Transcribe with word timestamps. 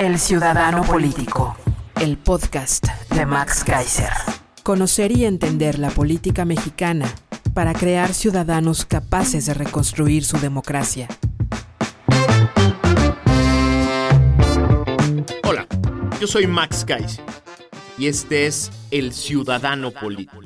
El 0.00 0.18
Ciudadano 0.18 0.82
Político, 0.82 1.54
el 2.00 2.16
podcast 2.16 2.86
de 3.14 3.26
Max 3.26 3.62
Kaiser. 3.62 4.08
Conocer 4.62 5.12
y 5.14 5.26
entender 5.26 5.78
la 5.78 5.90
política 5.90 6.46
mexicana 6.46 7.06
para 7.52 7.74
crear 7.74 8.14
ciudadanos 8.14 8.86
capaces 8.86 9.44
de 9.44 9.52
reconstruir 9.52 10.24
su 10.24 10.38
democracia. 10.38 11.06
Hola, 15.42 15.66
yo 16.18 16.26
soy 16.26 16.46
Max 16.46 16.86
Kaiser 16.86 17.22
y 17.98 18.06
este 18.06 18.46
es 18.46 18.70
El 18.90 19.12
Ciudadano 19.12 19.90
Político, 19.90 20.40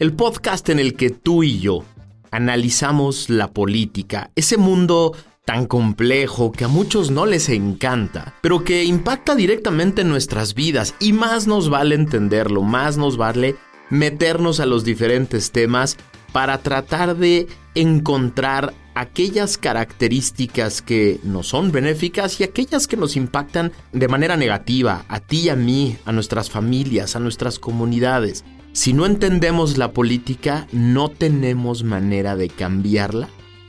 el 0.00 0.14
podcast 0.14 0.68
en 0.70 0.80
el 0.80 0.96
que 0.96 1.10
tú 1.10 1.44
y 1.44 1.60
yo 1.60 1.84
analizamos 2.32 3.30
la 3.30 3.52
política, 3.52 4.32
ese 4.34 4.56
mundo 4.56 5.12
tan 5.44 5.66
complejo 5.66 6.52
que 6.52 6.64
a 6.64 6.68
muchos 6.68 7.10
no 7.10 7.26
les 7.26 7.48
encanta, 7.48 8.34
pero 8.40 8.64
que 8.64 8.84
impacta 8.84 9.34
directamente 9.34 10.02
en 10.02 10.08
nuestras 10.08 10.54
vidas 10.54 10.94
y 11.00 11.12
más 11.12 11.46
nos 11.46 11.68
vale 11.68 11.94
entenderlo, 11.94 12.62
más 12.62 12.96
nos 12.96 13.16
vale 13.16 13.56
meternos 13.90 14.60
a 14.60 14.66
los 14.66 14.84
diferentes 14.84 15.50
temas 15.50 15.96
para 16.32 16.58
tratar 16.58 17.16
de 17.16 17.46
encontrar 17.74 18.72
aquellas 18.94 19.58
características 19.58 20.80
que 20.80 21.20
nos 21.24 21.48
son 21.48 21.72
benéficas 21.72 22.40
y 22.40 22.44
aquellas 22.44 22.86
que 22.86 22.96
nos 22.96 23.16
impactan 23.16 23.72
de 23.92 24.08
manera 24.08 24.36
negativa, 24.36 25.04
a 25.08 25.20
ti 25.20 25.42
y 25.42 25.48
a 25.50 25.56
mí, 25.56 25.98
a 26.04 26.12
nuestras 26.12 26.48
familias, 26.48 27.16
a 27.16 27.20
nuestras 27.20 27.58
comunidades. 27.58 28.44
Si 28.72 28.92
no 28.92 29.04
entendemos 29.06 29.78
la 29.78 29.92
política, 29.92 30.66
no 30.72 31.08
tenemos 31.10 31.84
manera 31.84 32.34
de 32.34 32.48
cambiarla 32.48 33.28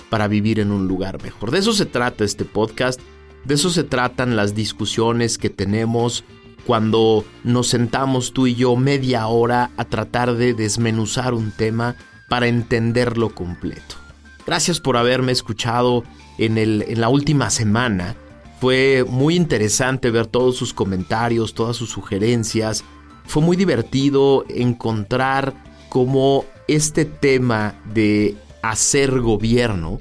para 0.09 0.27
vivir 0.27 0.59
en 0.59 0.71
un 0.71 0.87
lugar 0.87 1.21
mejor. 1.21 1.51
De 1.51 1.59
eso 1.59 1.73
se 1.73 1.85
trata 1.85 2.23
este 2.23 2.45
podcast, 2.45 2.99
de 3.43 3.53
eso 3.53 3.69
se 3.69 3.83
tratan 3.83 4.35
las 4.35 4.55
discusiones 4.55 5.37
que 5.37 5.49
tenemos 5.49 6.23
cuando 6.65 7.23
nos 7.43 7.67
sentamos 7.67 8.33
tú 8.33 8.47
y 8.47 8.55
yo 8.55 8.75
media 8.75 9.27
hora 9.27 9.71
a 9.77 9.85
tratar 9.85 10.35
de 10.35 10.53
desmenuzar 10.53 11.33
un 11.33 11.51
tema 11.51 11.95
para 12.27 12.47
entenderlo 12.47 13.29
completo. 13.29 13.95
Gracias 14.45 14.79
por 14.79 14.97
haberme 14.97 15.31
escuchado 15.31 16.03
en, 16.37 16.57
el, 16.57 16.85
en 16.87 17.01
la 17.01 17.09
última 17.09 17.49
semana. 17.49 18.15
Fue 18.59 19.05
muy 19.07 19.35
interesante 19.35 20.11
ver 20.11 20.27
todos 20.27 20.55
sus 20.55 20.73
comentarios, 20.73 21.53
todas 21.53 21.75
sus 21.75 21.89
sugerencias. 21.89 22.83
Fue 23.25 23.43
muy 23.43 23.57
divertido 23.57 24.45
encontrar 24.49 25.53
cómo 25.89 26.45
este 26.67 27.05
tema 27.05 27.75
de 27.93 28.35
hacer 28.69 29.19
gobierno 29.21 29.99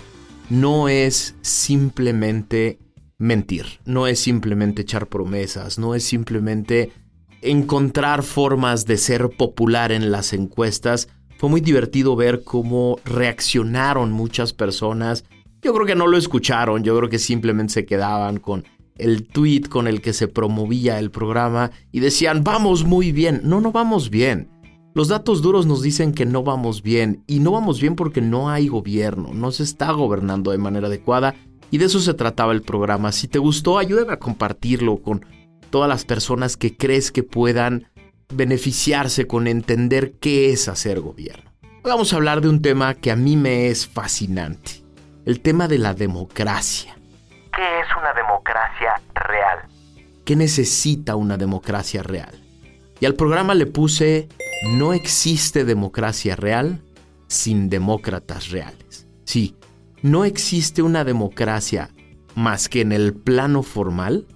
no 0.50 0.88
es 0.88 1.34
simplemente 1.42 2.78
mentir, 3.18 3.66
no 3.84 4.06
es 4.06 4.18
simplemente 4.20 4.82
echar 4.82 5.06
promesas, 5.08 5.78
no 5.78 5.94
es 5.94 6.04
simplemente 6.04 6.92
encontrar 7.40 8.22
formas 8.22 8.86
de 8.86 8.96
ser 8.96 9.30
popular 9.30 9.92
en 9.92 10.11
las 10.11 10.33
encuestas, 10.33 11.08
fue 11.39 11.48
muy 11.50 11.61
divertido 11.61 12.16
ver 12.16 12.42
cómo 12.42 12.98
reaccionaron 13.05 14.12
muchas 14.12 14.52
personas. 14.52 15.24
Yo 15.62 15.74
creo 15.74 15.86
que 15.86 15.94
no 15.94 16.06
lo 16.06 16.16
escucharon, 16.16 16.84
yo 16.84 16.96
creo 16.96 17.10
que 17.10 17.18
simplemente 17.18 17.74
se 17.74 17.86
quedaban 17.86 18.39
con 18.39 18.64
el 18.96 19.27
tweet 19.27 19.62
con 19.62 19.89
el 19.89 20.00
que 20.00 20.12
se 20.12 20.28
promovía 20.28 20.98
el 20.98 21.10
programa 21.10 21.70
y 21.90 22.00
decían, 22.00 22.44
vamos 22.44 22.84
muy 22.84 23.12
bien. 23.12 23.40
No, 23.44 23.60
no 23.60 23.72
vamos 23.72 24.10
bien. 24.10 24.48
Los 24.94 25.08
datos 25.08 25.42
duros 25.42 25.66
nos 25.66 25.82
dicen 25.82 26.14
que 26.14 26.24
no 26.24 26.44
vamos 26.44 26.80
bien 26.80 27.24
y 27.27 27.40
no 27.40 27.50
vamos 27.50 27.80
bien 27.80 27.96
porque 27.96 28.20
no 28.20 28.48
hay 28.48 28.68
gobierno, 28.68 29.30
no 29.34 29.50
se 29.50 29.64
está 29.64 29.90
gobernando 29.90 30.52
de 30.52 30.58
manera 30.58 30.86
adecuada 30.86 31.34
y 31.72 31.78
de 31.78 31.86
eso 31.86 31.98
se 31.98 32.14
trataba 32.14 32.52
el 32.52 32.62
programa. 32.62 33.10
Si 33.10 33.27
te 33.27 33.40
gustó, 33.40 33.78
ayúdame 33.78 34.12
a 34.12 34.20
compartirlo 34.20 34.98
con 34.98 35.27
todas 35.70 35.88
las 35.88 36.04
personas 36.04 36.56
que 36.56 36.77
crees 36.77 37.10
que 37.10 37.24
puedan 37.24 37.88
beneficiarse 38.33 39.27
con 39.27 39.48
entender 39.48 40.12
qué 40.20 40.52
es 40.52 40.68
hacer 40.68 41.00
gobierno. 41.00 41.50
Vamos 41.83 42.12
a 42.12 42.16
hablar 42.16 42.40
de 42.40 42.48
un 42.48 42.62
tema 42.62 42.94
que 42.94 43.10
a 43.10 43.16
mí 43.16 43.36
me 43.36 43.66
es 43.66 43.88
fascinante, 43.88 44.84
el 45.27 45.40
tema 45.40 45.66
de 45.66 45.78
la 45.78 45.94
democracia. 45.94 46.96
¿Qué 47.52 47.80
es 47.80 47.86
una 47.98 48.12
democracia 48.12 48.94
real? 49.12 49.58
¿Qué 50.24 50.36
necesita 50.36 51.16
una 51.16 51.36
democracia 51.36 52.04
real? 52.04 52.43
Y 53.00 53.06
al 53.06 53.14
programa 53.14 53.55
le 53.55 53.66
puse, 53.66 54.28
no 54.72 54.92
existe 54.92 55.64
democracia 55.64 56.36
real 56.36 56.82
sin 57.27 57.68
demócratas 57.68 58.50
reales. 58.50 59.06
Sí, 59.24 59.56
no 60.02 60.24
existe 60.24 60.82
una 60.82 61.04
democracia 61.04 61.90
más 62.34 62.68
que 62.68 62.80
en 62.80 62.92
el 62.92 63.14
plano 63.14 63.62
formal 63.62 64.27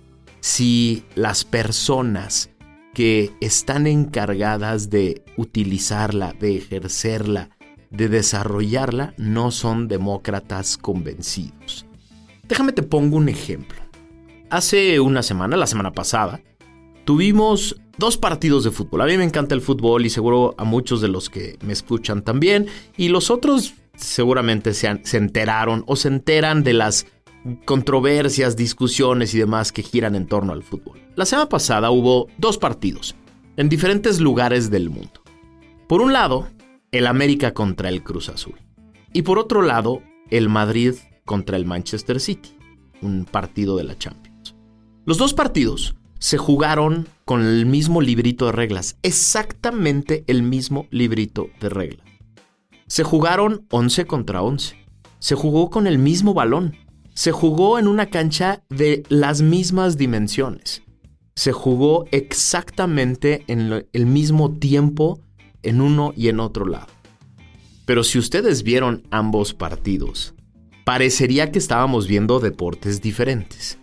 si 0.40 1.04
las 1.14 1.44
personas 1.44 2.50
que 2.94 3.32
están 3.40 3.86
encargadas 3.86 4.90
de 4.90 5.22
utilizarla, 5.36 6.32
de 6.32 6.56
ejercerla, 6.56 7.50
de 7.90 8.08
desarrollarla, 8.08 9.14
no 9.16 9.50
son 9.50 9.88
demócratas 9.88 10.76
convencidos. 10.76 11.86
Déjame 12.48 12.72
te 12.72 12.82
pongo 12.82 13.16
un 13.16 13.28
ejemplo. 13.28 13.78
Hace 14.50 15.00
una 15.00 15.22
semana, 15.22 15.56
la 15.56 15.66
semana 15.66 15.92
pasada, 15.92 16.40
tuvimos 17.04 17.76
dos 17.98 18.16
partidos 18.16 18.64
de 18.64 18.70
fútbol. 18.70 19.02
A 19.02 19.06
mí 19.06 19.16
me 19.18 19.24
encanta 19.24 19.54
el 19.54 19.60
fútbol 19.60 20.06
y 20.06 20.10
seguro 20.10 20.54
a 20.56 20.64
muchos 20.64 21.00
de 21.00 21.08
los 21.08 21.28
que 21.28 21.58
me 21.62 21.72
escuchan 21.72 22.22
también. 22.22 22.66
Y 22.96 23.08
los 23.08 23.30
otros 23.30 23.74
seguramente 23.96 24.72
se, 24.74 25.00
se 25.04 25.16
enteraron 25.16 25.84
o 25.86 25.96
se 25.96 26.08
enteran 26.08 26.62
de 26.62 26.72
las 26.72 27.06
controversias, 27.64 28.56
discusiones 28.56 29.34
y 29.34 29.38
demás 29.38 29.72
que 29.72 29.82
giran 29.82 30.14
en 30.14 30.26
torno 30.26 30.52
al 30.52 30.62
fútbol. 30.62 31.00
La 31.16 31.24
semana 31.24 31.48
pasada 31.48 31.90
hubo 31.90 32.28
dos 32.38 32.58
partidos 32.58 33.16
en 33.56 33.68
diferentes 33.68 34.20
lugares 34.20 34.70
del 34.70 34.90
mundo. 34.90 35.22
Por 35.88 36.00
un 36.00 36.12
lado, 36.12 36.48
el 36.92 37.06
América 37.06 37.54
contra 37.54 37.88
el 37.88 38.02
Cruz 38.02 38.28
Azul. 38.28 38.56
Y 39.12 39.22
por 39.22 39.38
otro 39.38 39.62
lado, 39.62 40.02
el 40.30 40.48
Madrid 40.48 40.94
contra 41.24 41.56
el 41.56 41.64
Manchester 41.64 42.20
City, 42.20 42.50
un 43.02 43.24
partido 43.24 43.76
de 43.76 43.84
la 43.84 43.98
Champions. 43.98 44.54
Los 45.04 45.18
dos 45.18 45.34
partidos 45.34 45.96
se 46.18 46.36
jugaron 46.38 47.08
con 47.24 47.44
el 47.44 47.66
mismo 47.66 48.00
librito 48.00 48.46
de 48.46 48.52
reglas, 48.52 48.96
exactamente 49.02 50.24
el 50.26 50.42
mismo 50.42 50.86
librito 50.90 51.48
de 51.60 51.68
reglas. 51.68 52.06
Se 52.86 53.04
jugaron 53.04 53.66
11 53.70 54.06
contra 54.06 54.42
11. 54.42 54.76
Se 55.18 55.34
jugó 55.34 55.68
con 55.68 55.86
el 55.86 55.98
mismo 55.98 56.32
balón, 56.32 56.76
se 57.12 57.32
jugó 57.32 57.78
en 57.78 57.88
una 57.88 58.06
cancha 58.06 58.62
de 58.68 59.02
las 59.08 59.42
mismas 59.42 59.98
dimensiones. 59.98 60.82
Se 61.34 61.52
jugó 61.52 62.06
exactamente 62.12 63.44
en 63.46 63.86
el 63.92 64.06
mismo 64.06 64.52
tiempo 64.52 65.20
en 65.62 65.80
uno 65.80 66.12
y 66.16 66.28
en 66.28 66.40
otro 66.40 66.66
lado. 66.66 66.86
Pero 67.84 68.04
si 68.04 68.18
ustedes 68.18 68.62
vieron 68.62 69.02
ambos 69.10 69.54
partidos, 69.54 70.34
parecería 70.84 71.52
que 71.52 71.58
estábamos 71.58 72.06
viendo 72.06 72.40
deportes 72.40 73.00
diferentes. 73.02 73.78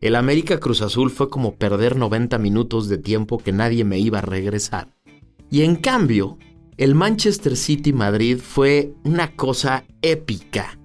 El 0.00 0.14
América 0.14 0.60
Cruz 0.60 0.82
Azul 0.82 1.10
fue 1.10 1.30
como 1.30 1.54
perder 1.54 1.96
90 1.96 2.36
minutos 2.38 2.88
de 2.88 2.98
tiempo 2.98 3.38
que 3.38 3.52
nadie 3.52 3.84
me 3.84 3.98
iba 3.98 4.18
a 4.18 4.22
regresar. 4.22 4.88
Y 5.50 5.62
en 5.62 5.76
cambio, 5.76 6.38
el 6.76 6.94
Manchester 6.94 7.56
City 7.56 7.94
Madrid 7.94 8.38
fue 8.38 8.92
una 9.04 9.34
cosa 9.34 9.84
épica, 10.02 10.78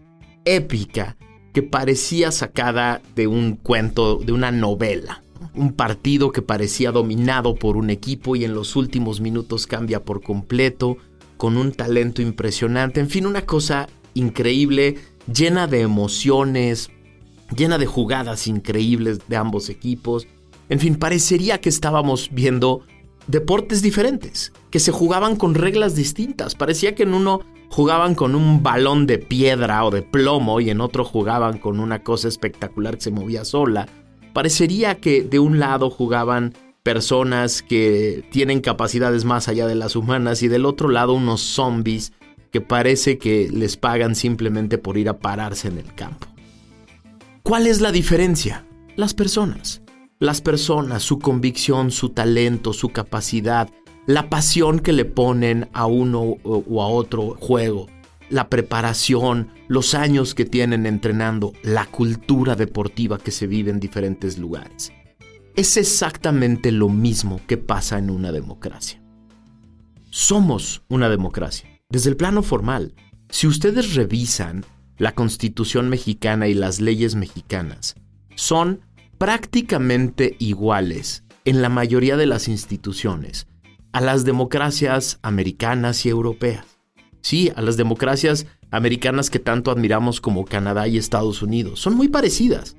épica, 0.46 1.18
que 1.54 1.62
parecía 1.62 2.32
sacada 2.32 3.02
de 3.16 3.28
un 3.28 3.58
cuento, 3.58 4.16
de 4.16 4.32
una 4.32 4.52
novela. 4.52 5.24
Un 5.54 5.74
partido 5.74 6.32
que 6.32 6.42
parecía 6.42 6.94
dominado 6.94 7.56
por 7.56 7.76
un 7.76 7.90
equipo 7.90 8.38
y 8.38 8.46
en 8.46 8.54
los 8.54 8.78
últimos 8.78 9.20
minutos 9.20 9.68
cambia 9.68 10.06
por 10.06 10.22
completo, 10.22 10.98
con 11.36 11.58
un 11.58 11.74
talento 11.74 12.22
impresionante, 12.22 13.00
en 13.00 13.10
fin, 13.10 13.26
una 13.26 13.46
cosa 13.46 13.90
increíble, 14.14 14.96
llena 15.34 15.68
de 15.68 15.82
emociones, 15.82 16.92
llena 17.56 17.78
de 17.78 17.86
jugadas 17.86 18.48
increíbles 18.48 19.20
de 19.28 19.38
ambos 19.38 19.70
equipos. 19.70 20.28
En 20.70 20.80
fin, 20.80 20.96
parecería 20.96 21.60
que 21.60 21.70
estábamos 21.70 22.30
viendo 22.32 22.82
deportes 23.28 23.82
diferentes, 23.82 24.54
que 24.70 24.80
se 24.80 24.92
jugaban 24.92 25.36
con 25.36 25.56
reglas 25.56 25.96
distintas. 25.96 26.56
Parecía 26.56 26.96
que 26.96 27.04
en 27.04 27.14
uno 27.14 27.42
jugaban 27.70 28.16
con 28.16 28.36
un 28.36 28.64
balón 28.64 29.08
de 29.08 29.18
piedra 29.18 29.86
o 29.86 29.92
de 29.92 30.02
plomo 30.02 30.60
y 30.60 30.70
en 30.70 30.82
otro 30.82 31.06
jugaban 31.06 31.58
con 31.58 31.80
una 31.80 32.04
cosa 32.04 32.28
espectacular 32.28 32.96
que 32.96 33.04
se 33.04 33.12
movía 33.12 33.46
sola. 33.46 33.88
Parecería 34.34 34.96
que 34.96 35.24
de 35.24 35.40
un 35.40 35.60
lado 35.60 35.90
jugaban 35.90 36.54
personas 36.84 37.62
que 37.62 38.26
tienen 38.32 38.60
capacidades 38.60 39.24
más 39.24 39.48
allá 39.48 39.68
de 39.68 39.76
las 39.76 39.96
humanas 39.96 40.42
y 40.42 40.48
del 40.48 40.66
otro 40.66 40.90
lado 40.90 41.14
unos 41.14 41.42
zombies 41.42 42.12
que 42.52 42.60
parece 42.60 43.18
que 43.18 43.50
les 43.52 43.78
pagan 43.78 44.16
simplemente 44.16 44.78
por 44.78 44.98
ir 44.98 45.08
a 45.08 45.20
pararse 45.20 45.68
en 45.68 45.78
el 45.78 45.94
campo. 45.94 46.31
¿Cuál 47.44 47.66
es 47.66 47.82
la 47.82 47.92
diferencia? 47.92 48.68
Las 48.96 49.16
personas. 49.16 49.82
Las 50.20 50.42
personas, 50.42 51.02
su 51.02 51.18
convicción, 51.18 51.90
su 51.90 52.10
talento, 52.10 52.72
su 52.72 52.90
capacidad, 52.90 53.68
la 54.06 54.30
pasión 54.30 54.80
que 54.80 54.94
le 54.94 55.06
ponen 55.06 55.68
a 55.74 55.88
uno 55.88 56.22
o 56.44 56.84
a 56.84 56.88
otro 56.88 57.36
juego, 57.40 57.88
la 58.30 58.48
preparación, 58.48 59.50
los 59.68 59.96
años 59.96 60.36
que 60.36 60.46
tienen 60.46 60.86
entrenando, 60.86 61.54
la 61.64 61.88
cultura 61.88 62.56
deportiva 62.56 63.18
que 63.18 63.32
se 63.32 63.48
vive 63.48 63.72
en 63.72 63.80
diferentes 63.80 64.38
lugares. 64.38 64.92
Es 65.56 65.78
exactamente 65.78 66.72
lo 66.72 66.90
mismo 66.90 67.42
que 67.48 67.58
pasa 67.58 67.98
en 67.98 68.12
una 68.12 68.32
democracia. 68.32 69.02
Somos 70.12 70.84
una 70.90 71.10
democracia. 71.10 71.68
Desde 71.90 72.12
el 72.12 72.18
plano 72.18 72.44
formal, 72.44 72.94
si 73.30 73.48
ustedes 73.48 73.96
revisan 73.96 74.64
la 75.02 75.16
constitución 75.16 75.90
mexicana 75.90 76.48
y 76.48 76.54
las 76.54 76.80
leyes 76.80 77.16
mexicanas, 77.16 77.96
son 78.36 78.82
prácticamente 79.18 80.36
iguales 80.38 81.24
en 81.44 81.64
la 81.64 81.70
mayoría 81.70 82.18
de 82.18 82.28
las 82.28 82.48
instituciones 82.48 83.48
a 83.94 84.00
las 84.00 84.26
democracias 84.26 85.18
americanas 85.24 86.06
y 86.06 86.10
europeas. 86.10 86.68
Sí, 87.22 87.52
a 87.56 87.64
las 87.64 87.78
democracias 87.78 88.46
americanas 88.70 89.32
que 89.32 89.40
tanto 89.40 89.72
admiramos 89.72 90.22
como 90.22 90.46
Canadá 90.46 90.88
y 90.88 90.98
Estados 90.98 91.42
Unidos. 91.42 91.80
Son 91.80 91.96
muy 91.96 92.08
parecidas. 92.08 92.78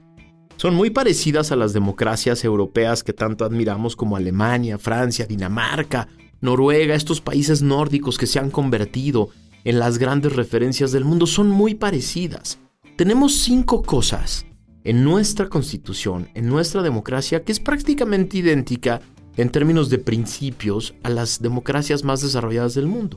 Son 0.59 0.77
muy 0.77 0.91
parecidas 0.91 1.51
a 1.51 1.57
las 1.57 1.73
democracias 1.73 2.45
europeas 2.45 3.03
que 3.03 3.13
tanto 3.13 3.45
admiramos 3.45 3.97
como 3.97 4.17
Alemania, 4.17 4.79
Francia, 4.79 5.27
Dinamarca, 5.27 6.07
Noruega, 6.41 6.95
estos 6.95 7.21
países 7.21 7.63
nórdicos 7.63 8.17
que 8.17 8.29
se 8.29 8.39
han 8.39 8.51
convertido 8.51 9.31
en 9.65 9.79
las 9.79 9.99
grandes 9.99 10.35
referencias 10.35 10.93
del 10.93 11.05
mundo. 11.05 11.27
Son 11.27 11.49
muy 11.49 11.75
parecidas. 11.75 12.59
Tenemos 12.97 13.35
cinco 13.37 13.83
cosas 13.83 14.47
en 14.85 15.05
nuestra 15.05 15.49
constitución, 15.49 16.29
en 16.35 16.49
nuestra 16.49 16.83
democracia, 16.83 17.45
que 17.45 17.53
es 17.53 17.61
prácticamente 17.61 18.39
idéntica 18.39 19.01
en 19.37 19.51
términos 19.51 19.89
de 19.89 19.99
principios 19.99 20.95
a 21.03 21.11
las 21.11 21.41
democracias 21.41 22.05
más 22.05 22.21
desarrolladas 22.21 22.75
del 22.75 22.87
mundo. 22.87 23.17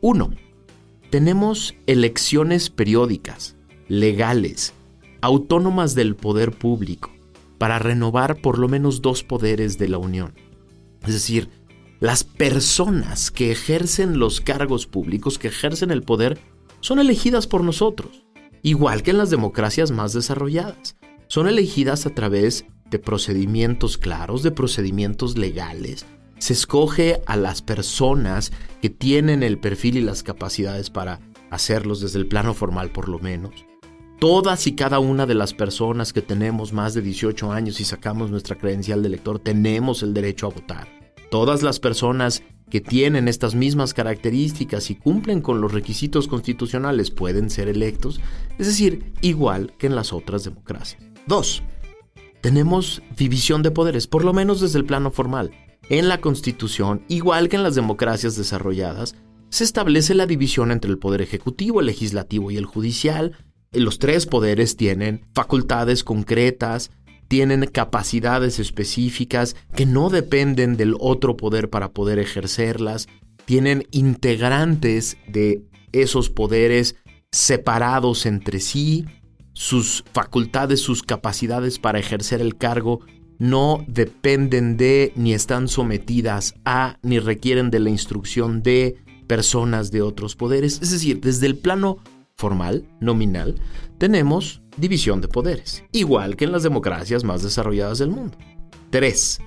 Uno, 0.00 0.30
tenemos 1.10 1.74
elecciones 1.86 2.70
periódicas, 2.70 3.56
legales, 3.88 4.74
autónomas 5.20 5.94
del 5.94 6.14
poder 6.14 6.52
público, 6.52 7.10
para 7.58 7.78
renovar 7.78 8.40
por 8.40 8.58
lo 8.58 8.68
menos 8.68 9.02
dos 9.02 9.24
poderes 9.24 9.76
de 9.76 9.88
la 9.88 9.98
Unión. 9.98 10.34
Es 11.02 11.14
decir, 11.14 11.50
las 12.00 12.24
personas 12.24 13.30
que 13.30 13.52
ejercen 13.52 14.18
los 14.18 14.40
cargos 14.40 14.86
públicos, 14.86 15.38
que 15.38 15.48
ejercen 15.48 15.90
el 15.90 16.02
poder, 16.02 16.38
son 16.80 16.98
elegidas 16.98 17.46
por 17.46 17.62
nosotros, 17.62 18.24
igual 18.62 19.02
que 19.02 19.10
en 19.10 19.18
las 19.18 19.28
democracias 19.28 19.90
más 19.90 20.14
desarrolladas. 20.14 20.96
Son 21.28 21.46
elegidas 21.46 22.06
a 22.06 22.10
través 22.14 22.64
de 22.88 22.98
procedimientos 22.98 23.98
claros, 23.98 24.42
de 24.42 24.50
procedimientos 24.50 25.36
legales. 25.36 26.06
Se 26.38 26.54
escoge 26.54 27.20
a 27.26 27.36
las 27.36 27.60
personas 27.60 28.50
que 28.80 28.88
tienen 28.88 29.42
el 29.42 29.58
perfil 29.58 29.98
y 29.98 30.00
las 30.00 30.22
capacidades 30.22 30.88
para 30.88 31.20
hacerlos 31.50 32.00
desde 32.00 32.18
el 32.18 32.26
plano 32.26 32.54
formal 32.54 32.90
por 32.90 33.10
lo 33.10 33.18
menos. 33.18 33.66
Todas 34.18 34.66
y 34.66 34.74
cada 34.74 35.00
una 35.00 35.26
de 35.26 35.34
las 35.34 35.52
personas 35.52 36.14
que 36.14 36.22
tenemos 36.22 36.72
más 36.72 36.94
de 36.94 37.02
18 37.02 37.52
años 37.52 37.78
y 37.78 37.84
sacamos 37.84 38.30
nuestra 38.30 38.56
credencial 38.56 39.02
de 39.02 39.08
elector 39.08 39.38
tenemos 39.38 40.02
el 40.02 40.14
derecho 40.14 40.46
a 40.46 40.50
votar. 40.50 40.99
Todas 41.30 41.62
las 41.62 41.80
personas 41.80 42.42
que 42.70 42.80
tienen 42.80 43.28
estas 43.28 43.54
mismas 43.54 43.94
características 43.94 44.90
y 44.90 44.96
cumplen 44.96 45.40
con 45.40 45.60
los 45.60 45.72
requisitos 45.72 46.28
constitucionales 46.28 47.10
pueden 47.10 47.50
ser 47.50 47.68
electos, 47.68 48.20
es 48.58 48.66
decir, 48.66 49.12
igual 49.20 49.72
que 49.78 49.86
en 49.86 49.96
las 49.96 50.12
otras 50.12 50.44
democracias. 50.44 51.02
2 51.26 51.62
tenemos 52.40 53.02
división 53.16 53.62
de 53.62 53.70
poderes, 53.70 54.06
por 54.06 54.24
lo 54.24 54.32
menos 54.32 54.60
desde 54.60 54.78
el 54.78 54.86
plano 54.86 55.10
formal. 55.10 55.50
En 55.88 56.08
la 56.08 56.20
Constitución, 56.20 57.04
igual 57.08 57.48
que 57.48 57.56
en 57.56 57.62
las 57.62 57.74
democracias 57.74 58.36
desarrolladas, 58.36 59.14
se 59.50 59.64
establece 59.64 60.14
la 60.14 60.26
división 60.26 60.70
entre 60.70 60.90
el 60.90 60.98
poder 60.98 61.20
ejecutivo, 61.20 61.80
el 61.80 61.86
legislativo 61.86 62.50
y 62.50 62.56
el 62.56 62.64
judicial. 62.64 63.36
Los 63.72 63.98
tres 63.98 64.26
poderes 64.26 64.76
tienen 64.76 65.26
facultades 65.34 66.02
concretas, 66.04 66.90
tienen 67.30 67.64
capacidades 67.66 68.58
específicas 68.58 69.54
que 69.76 69.86
no 69.86 70.10
dependen 70.10 70.76
del 70.76 70.96
otro 70.98 71.36
poder 71.36 71.70
para 71.70 71.92
poder 71.92 72.18
ejercerlas, 72.18 73.06
tienen 73.44 73.86
integrantes 73.92 75.16
de 75.28 75.62
esos 75.92 76.28
poderes 76.28 76.96
separados 77.30 78.26
entre 78.26 78.58
sí, 78.58 79.04
sus 79.52 80.02
facultades, 80.12 80.80
sus 80.80 81.04
capacidades 81.04 81.78
para 81.78 82.00
ejercer 82.00 82.40
el 82.40 82.56
cargo 82.56 82.98
no 83.38 83.84
dependen 83.86 84.76
de, 84.76 85.12
ni 85.14 85.32
están 85.32 85.68
sometidas 85.68 86.56
a, 86.64 86.98
ni 87.04 87.20
requieren 87.20 87.70
de 87.70 87.78
la 87.78 87.90
instrucción 87.90 88.64
de 88.64 88.96
personas 89.28 89.92
de 89.92 90.02
otros 90.02 90.34
poderes. 90.34 90.80
Es 90.82 90.90
decir, 90.90 91.20
desde 91.20 91.46
el 91.46 91.56
plano 91.56 91.98
formal, 92.34 92.88
nominal, 92.98 93.54
tenemos 93.98 94.59
división 94.80 95.20
de 95.20 95.28
poderes, 95.28 95.84
igual 95.92 96.36
que 96.36 96.44
en 96.44 96.52
las 96.52 96.62
democracias 96.62 97.24
más 97.24 97.42
desarrolladas 97.42 97.98
del 97.98 98.10
mundo. 98.10 98.36
3. 98.90 99.40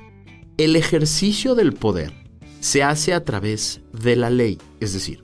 El 0.58 0.76
ejercicio 0.76 1.56
del 1.56 1.74
poder 1.74 2.14
se 2.60 2.84
hace 2.84 3.14
a 3.14 3.26
través 3.26 3.82
de 3.92 4.16
la 4.16 4.30
ley, 4.30 4.58
es 4.80 4.94
decir, 4.94 5.24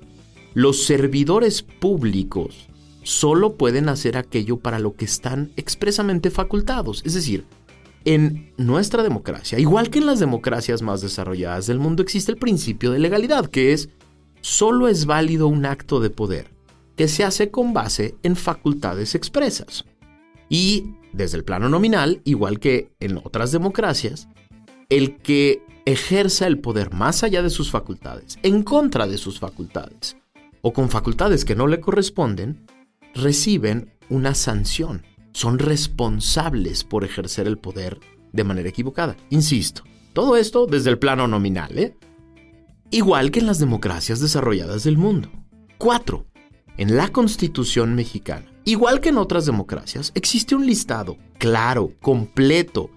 los 0.53 0.83
servidores 0.83 1.61
públicos 1.61 2.67
solo 3.03 3.55
pueden 3.55 3.87
hacer 3.87 4.17
aquello 4.17 4.57
para 4.57 4.79
lo 4.79 4.93
que 4.93 5.05
están 5.05 5.51
expresamente 5.55 6.31
facultados. 6.31 7.01
Es 7.05 7.13
decir, 7.13 7.45
en 8.05 8.51
nuestra 8.57 9.03
democracia, 9.03 9.59
igual 9.59 9.89
que 9.89 9.99
en 9.99 10.05
las 10.05 10.19
democracias 10.19 10.81
más 10.81 11.01
desarrolladas 11.01 11.67
del 11.67 11.79
mundo, 11.79 12.03
existe 12.03 12.31
el 12.31 12.37
principio 12.37 12.91
de 12.91 12.99
legalidad, 12.99 13.45
que 13.45 13.73
es, 13.73 13.89
solo 14.41 14.87
es 14.87 15.05
válido 15.05 15.47
un 15.47 15.65
acto 15.65 15.99
de 15.99 16.09
poder 16.09 16.51
que 16.95 17.07
se 17.07 17.23
hace 17.23 17.49
con 17.49 17.73
base 17.73 18.15
en 18.23 18.35
facultades 18.35 19.15
expresas. 19.15 19.85
Y 20.49 20.95
desde 21.13 21.37
el 21.37 21.43
plano 21.43 21.69
nominal, 21.69 22.21
igual 22.25 22.59
que 22.59 22.91
en 22.99 23.17
otras 23.17 23.51
democracias, 23.51 24.27
el 24.89 25.17
que 25.17 25.63
ejerza 25.85 26.47
el 26.47 26.59
poder 26.59 26.93
más 26.93 27.23
allá 27.23 27.41
de 27.41 27.49
sus 27.49 27.71
facultades, 27.71 28.37
en 28.43 28.63
contra 28.63 29.07
de 29.07 29.17
sus 29.17 29.39
facultades, 29.39 30.17
o 30.61 30.73
con 30.73 30.89
facultades 30.89 31.45
que 31.45 31.55
no 31.55 31.67
le 31.67 31.79
corresponden, 31.79 32.65
reciben 33.13 33.93
una 34.09 34.33
sanción. 34.35 35.03
Son 35.33 35.59
responsables 35.59 36.83
por 36.83 37.03
ejercer 37.03 37.47
el 37.47 37.57
poder 37.57 37.99
de 38.33 38.43
manera 38.43 38.69
equivocada. 38.69 39.15
Insisto, 39.29 39.83
todo 40.13 40.35
esto 40.35 40.65
desde 40.65 40.89
el 40.89 40.99
plano 40.99 41.27
nominal, 41.27 41.77
¿eh? 41.77 41.95
Igual 42.91 43.29
que 43.29 43.39
en 43.39 43.45
las 43.45 43.59
democracias 43.59 44.19
desarrolladas 44.19 44.83
del 44.83 44.97
mundo. 44.97 45.29
4. 45.77 46.25
En 46.77 46.97
la 46.97 47.09
Constitución 47.09 47.93
mexicana, 47.93 48.48
igual 48.65 49.01
que 49.01 49.09
en 49.09 49.17
otras 49.17 49.45
democracias, 49.45 50.11
existe 50.15 50.55
un 50.55 50.65
listado 50.65 51.17
claro, 51.37 51.93
completo, 52.01 52.89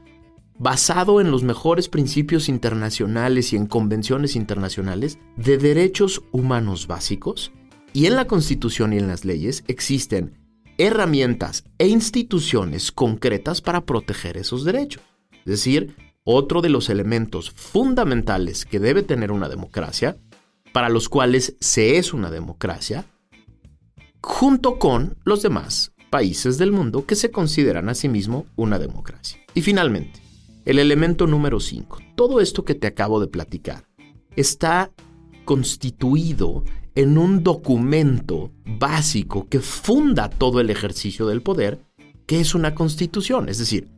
basado 0.58 1.20
en 1.20 1.30
los 1.30 1.42
mejores 1.42 1.88
principios 1.88 2.48
internacionales 2.48 3.52
y 3.52 3.56
en 3.56 3.66
convenciones 3.66 4.36
internacionales 4.36 5.18
de 5.36 5.58
derechos 5.58 6.22
humanos 6.30 6.86
básicos 6.86 7.52
y 7.92 8.06
en 8.06 8.16
la 8.16 8.26
Constitución 8.26 8.92
y 8.92 8.98
en 8.98 9.08
las 9.08 9.24
leyes 9.24 9.64
existen 9.66 10.38
herramientas 10.78 11.64
e 11.78 11.88
instituciones 11.88 12.92
concretas 12.92 13.60
para 13.60 13.84
proteger 13.84 14.36
esos 14.36 14.64
derechos. 14.64 15.02
Es 15.32 15.44
decir, 15.46 15.96
otro 16.24 16.60
de 16.60 16.68
los 16.68 16.88
elementos 16.88 17.50
fundamentales 17.50 18.64
que 18.64 18.78
debe 18.78 19.02
tener 19.02 19.32
una 19.32 19.48
democracia, 19.48 20.16
para 20.72 20.88
los 20.88 21.08
cuales 21.08 21.56
se 21.60 21.98
es 21.98 22.14
una 22.14 22.30
democracia, 22.30 23.04
junto 24.22 24.78
con 24.78 25.16
los 25.24 25.42
demás 25.42 25.92
países 26.10 26.58
del 26.58 26.72
mundo 26.72 27.06
que 27.06 27.16
se 27.16 27.30
consideran 27.30 27.88
a 27.88 27.94
sí 27.94 28.08
mismo 28.08 28.46
una 28.56 28.78
democracia. 28.78 29.40
Y 29.54 29.62
finalmente, 29.62 30.20
el 30.64 30.78
elemento 30.78 31.26
número 31.26 31.58
5. 31.58 31.98
Todo 32.14 32.40
esto 32.40 32.64
que 32.64 32.74
te 32.74 32.86
acabo 32.86 33.20
de 33.20 33.26
platicar 33.26 33.88
está 34.36 34.92
constituido 35.44 36.64
en 36.94 37.18
un 37.18 37.42
documento 37.42 38.52
básico 38.78 39.48
que 39.48 39.60
funda 39.60 40.28
todo 40.28 40.60
el 40.60 40.70
ejercicio 40.70 41.26
del 41.26 41.42
poder, 41.42 41.80
que 42.26 42.40
es 42.40 42.54
una 42.54 42.74
constitución. 42.74 43.48
Es 43.48 43.58
decir, 43.58 43.88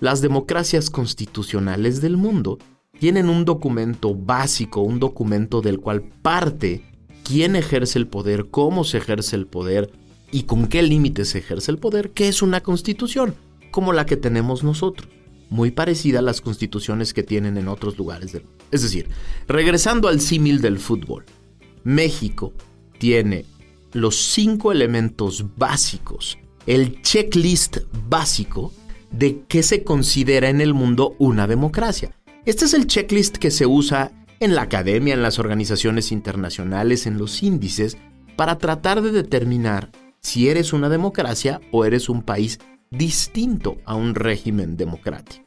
las 0.00 0.20
democracias 0.20 0.90
constitucionales 0.90 2.00
del 2.00 2.16
mundo 2.16 2.58
tienen 2.98 3.28
un 3.28 3.44
documento 3.44 4.14
básico, 4.14 4.80
un 4.80 5.00
documento 5.00 5.60
del 5.60 5.80
cual 5.80 6.02
parte 6.22 6.93
quién 7.24 7.56
ejerce 7.56 7.98
el 7.98 8.06
poder, 8.06 8.46
cómo 8.50 8.84
se 8.84 8.98
ejerce 8.98 9.34
el 9.34 9.46
poder 9.46 9.90
y 10.30 10.44
con 10.44 10.68
qué 10.68 10.82
límites 10.82 11.30
se 11.30 11.38
ejerce 11.38 11.72
el 11.72 11.78
poder, 11.78 12.10
que 12.10 12.28
es 12.28 12.42
una 12.42 12.60
constitución, 12.60 13.34
como 13.72 13.92
la 13.92 14.06
que 14.06 14.16
tenemos 14.16 14.62
nosotros, 14.62 15.08
muy 15.50 15.72
parecida 15.72 16.20
a 16.20 16.22
las 16.22 16.40
constituciones 16.40 17.12
que 17.12 17.22
tienen 17.22 17.56
en 17.56 17.68
otros 17.68 17.98
lugares 17.98 18.32
del 18.32 18.42
mundo. 18.42 18.64
Es 18.70 18.82
decir, 18.82 19.08
regresando 19.48 20.08
al 20.08 20.20
símil 20.20 20.60
del 20.60 20.78
fútbol, 20.78 21.24
México 21.82 22.52
tiene 22.98 23.44
los 23.92 24.16
cinco 24.16 24.72
elementos 24.72 25.44
básicos, 25.56 26.38
el 26.66 27.02
checklist 27.02 27.78
básico 28.08 28.72
de 29.10 29.42
qué 29.48 29.62
se 29.62 29.84
considera 29.84 30.48
en 30.48 30.60
el 30.60 30.74
mundo 30.74 31.14
una 31.18 31.46
democracia. 31.46 32.14
Este 32.44 32.64
es 32.64 32.74
el 32.74 32.86
checklist 32.86 33.36
que 33.36 33.50
se 33.50 33.66
usa 33.66 34.12
en 34.40 34.54
la 34.54 34.62
academia, 34.62 35.14
en 35.14 35.22
las 35.22 35.38
organizaciones 35.38 36.12
internacionales, 36.12 37.06
en 37.06 37.18
los 37.18 37.42
índices, 37.42 37.96
para 38.36 38.58
tratar 38.58 39.02
de 39.02 39.12
determinar 39.12 39.90
si 40.20 40.48
eres 40.48 40.72
una 40.72 40.88
democracia 40.88 41.60
o 41.70 41.84
eres 41.84 42.08
un 42.08 42.22
país 42.22 42.58
distinto 42.90 43.76
a 43.84 43.94
un 43.94 44.14
régimen 44.14 44.76
democrático. 44.76 45.44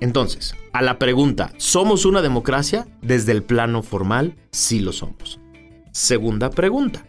Entonces, 0.00 0.54
a 0.72 0.80
la 0.80 0.98
pregunta, 0.98 1.52
¿somos 1.58 2.06
una 2.06 2.22
democracia? 2.22 2.86
Desde 3.02 3.32
el 3.32 3.42
plano 3.42 3.82
formal, 3.82 4.36
sí 4.50 4.80
lo 4.80 4.92
somos. 4.92 5.40
Segunda 5.92 6.50
pregunta, 6.50 7.06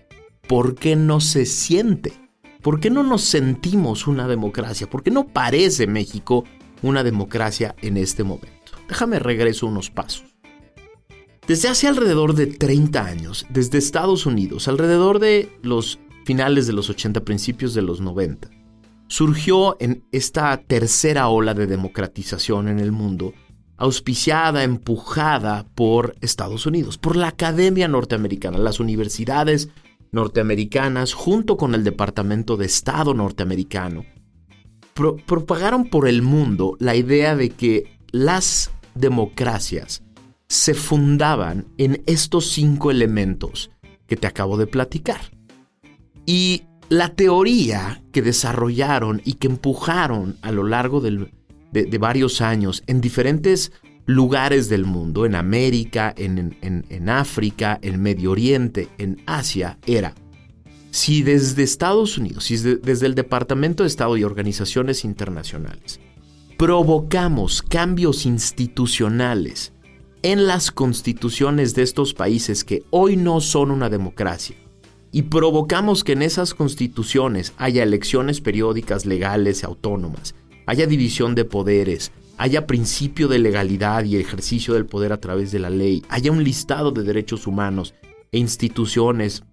¿por 0.47 0.75
qué 0.75 0.95
no 0.97 1.21
se 1.21 1.45
siente? 1.45 2.13
¿Por 2.61 2.79
qué 2.79 2.89
no 2.89 3.03
nos 3.03 3.21
sentimos 3.21 4.07
una 4.07 4.27
democracia? 4.27 4.89
¿Por 4.89 5.03
qué 5.03 5.11
no 5.11 5.27
parece 5.27 5.87
México 5.87 6.43
una 6.81 7.03
democracia 7.03 7.75
en 7.81 7.97
este 7.97 8.23
momento? 8.23 8.49
Déjame 8.89 9.19
regreso 9.19 9.67
unos 9.67 9.89
pasos. 9.89 10.30
Desde 11.51 11.67
hace 11.67 11.89
alrededor 11.89 12.33
de 12.33 12.47
30 12.47 13.05
años, 13.05 13.45
desde 13.49 13.77
Estados 13.77 14.25
Unidos, 14.25 14.69
alrededor 14.69 15.19
de 15.19 15.49
los 15.61 15.99
finales 16.23 16.65
de 16.65 16.71
los 16.71 16.89
80, 16.89 17.25
principios 17.25 17.73
de 17.73 17.81
los 17.81 17.99
90, 17.99 18.49
surgió 19.09 19.75
en 19.81 20.05
esta 20.13 20.55
tercera 20.55 21.27
ola 21.27 21.53
de 21.53 21.67
democratización 21.67 22.69
en 22.69 22.79
el 22.79 22.93
mundo, 22.93 23.33
auspiciada, 23.75 24.63
empujada 24.63 25.65
por 25.75 26.15
Estados 26.21 26.65
Unidos, 26.65 26.97
por 26.97 27.17
la 27.17 27.27
Academia 27.27 27.89
Norteamericana, 27.89 28.57
las 28.57 28.79
universidades 28.79 29.67
norteamericanas, 30.13 31.11
junto 31.11 31.57
con 31.57 31.75
el 31.75 31.83
Departamento 31.83 32.55
de 32.55 32.67
Estado 32.67 33.13
norteamericano, 33.13 34.05
propagaron 35.25 35.89
por 35.89 36.07
el 36.07 36.21
mundo 36.21 36.77
la 36.79 36.95
idea 36.95 37.35
de 37.35 37.49
que 37.49 37.99
las 38.13 38.71
democracias 38.95 40.01
se 40.51 40.73
fundaban 40.73 41.65
en 41.77 42.03
estos 42.07 42.51
cinco 42.51 42.91
elementos 42.91 43.71
que 44.05 44.17
te 44.17 44.27
acabo 44.27 44.57
de 44.57 44.67
platicar. 44.67 45.31
Y 46.25 46.63
la 46.89 47.15
teoría 47.15 48.03
que 48.11 48.21
desarrollaron 48.21 49.21
y 49.23 49.35
que 49.35 49.47
empujaron 49.47 50.35
a 50.41 50.51
lo 50.51 50.65
largo 50.65 50.99
de, 50.99 51.29
varios 51.97 52.41
años 52.41 52.83
en 52.87 52.99
diferentes 52.99 53.71
lugares 54.05 54.67
del 54.67 54.83
mundo, 54.83 55.25
en 55.25 55.35
América, 55.35 56.13
en, 56.17 56.57
en, 56.61 57.09
África, 57.09 57.79
en 57.81 58.01
Medio 58.01 58.31
Oriente, 58.31 58.89
en 58.97 59.21
Asia, 59.25 59.79
era, 59.85 60.15
si 60.89 61.23
desde 61.23 61.63
Estados 61.63 62.17
Unidos, 62.17 62.43
si 62.43 62.57
desde 62.57 63.05
el 63.05 63.15
Departamento 63.15 63.83
de 63.83 63.87
Estado 63.87 64.17
y 64.17 64.25
organizaciones 64.25 65.05
internacionales, 65.05 66.01
provocamos 66.57 67.61
cambios 67.61 68.25
institucionales 68.25 69.71
en 70.23 70.45
las 70.45 70.71
constituciones 70.71 71.73
de 71.73 71.81
estos 71.81 72.13
países 72.13 72.63
que 72.63 72.83
hoy 72.91 73.17
no 73.17 73.41
son 73.41 73.71
una 73.71 73.89
democracia, 73.89 74.55
y 75.11 75.23
provocamos 75.23 76.03
que 76.03 76.13
en 76.13 76.21
esas 76.21 76.53
constituciones 76.53 77.53
haya 77.57 77.83
elecciones 77.83 78.39
periódicas 78.39 79.05
legales 79.05 79.61
y 79.61 79.65
autónomas, 79.65 80.35
haya 80.67 80.85
división 80.85 81.35
de 81.35 81.45
poderes, 81.45 82.11
haya 82.37 82.67
principio 82.67 83.27
de 83.27 83.39
legalidad 83.39 84.03
y 84.05 84.15
ejercicio 84.17 84.73
del 84.73 84.85
poder 84.85 85.11
a 85.11 85.19
través 85.19 85.51
de 85.51 85.59
la 85.59 85.69
ley, 85.69 86.03
haya 86.07 86.31
un 86.31 86.43
listado 86.43 86.91
de 86.91 87.03
derechos 87.03 87.47
humanos 87.47 87.93
e 88.31 88.37
instituciones 88.37 89.43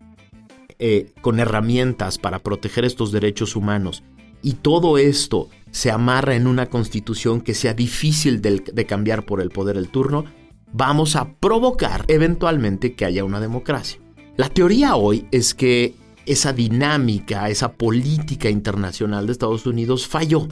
eh, 0.79 1.13
con 1.23 1.41
herramientas 1.41 2.19
para 2.19 2.39
proteger 2.41 2.85
estos 2.85 3.11
derechos 3.11 3.57
humanos, 3.57 4.05
y 4.43 4.53
todo 4.53 4.99
esto 4.99 5.49
se 5.71 5.91
amarra 5.91 6.37
en 6.37 6.47
una 6.47 6.67
constitución 6.67 7.41
que 7.41 7.55
sea 7.55 7.75
difícil 7.75 8.41
de, 8.41 8.61
de 8.61 8.87
cambiar 8.87 9.25
por 9.25 9.41
el 9.41 9.51
poder 9.51 9.77
del 9.77 9.89
turno, 9.89 10.25
vamos 10.73 11.17
a 11.17 11.35
provocar 11.35 12.05
eventualmente 12.09 12.95
que 12.95 13.05
haya 13.05 13.25
una 13.25 13.41
democracia. 13.41 14.01
La 14.37 14.49
teoría 14.49 14.97
hoy 14.97 15.27
es 15.31 15.55
que 15.55 15.95
esa 16.27 16.53
dinámica, 16.53 17.49
esa 17.49 17.73
política 17.73 18.51
internacional 18.51 19.27
de 19.27 19.33
Estados 19.33 19.67
Unidos 19.67 20.07
falló 20.07 20.47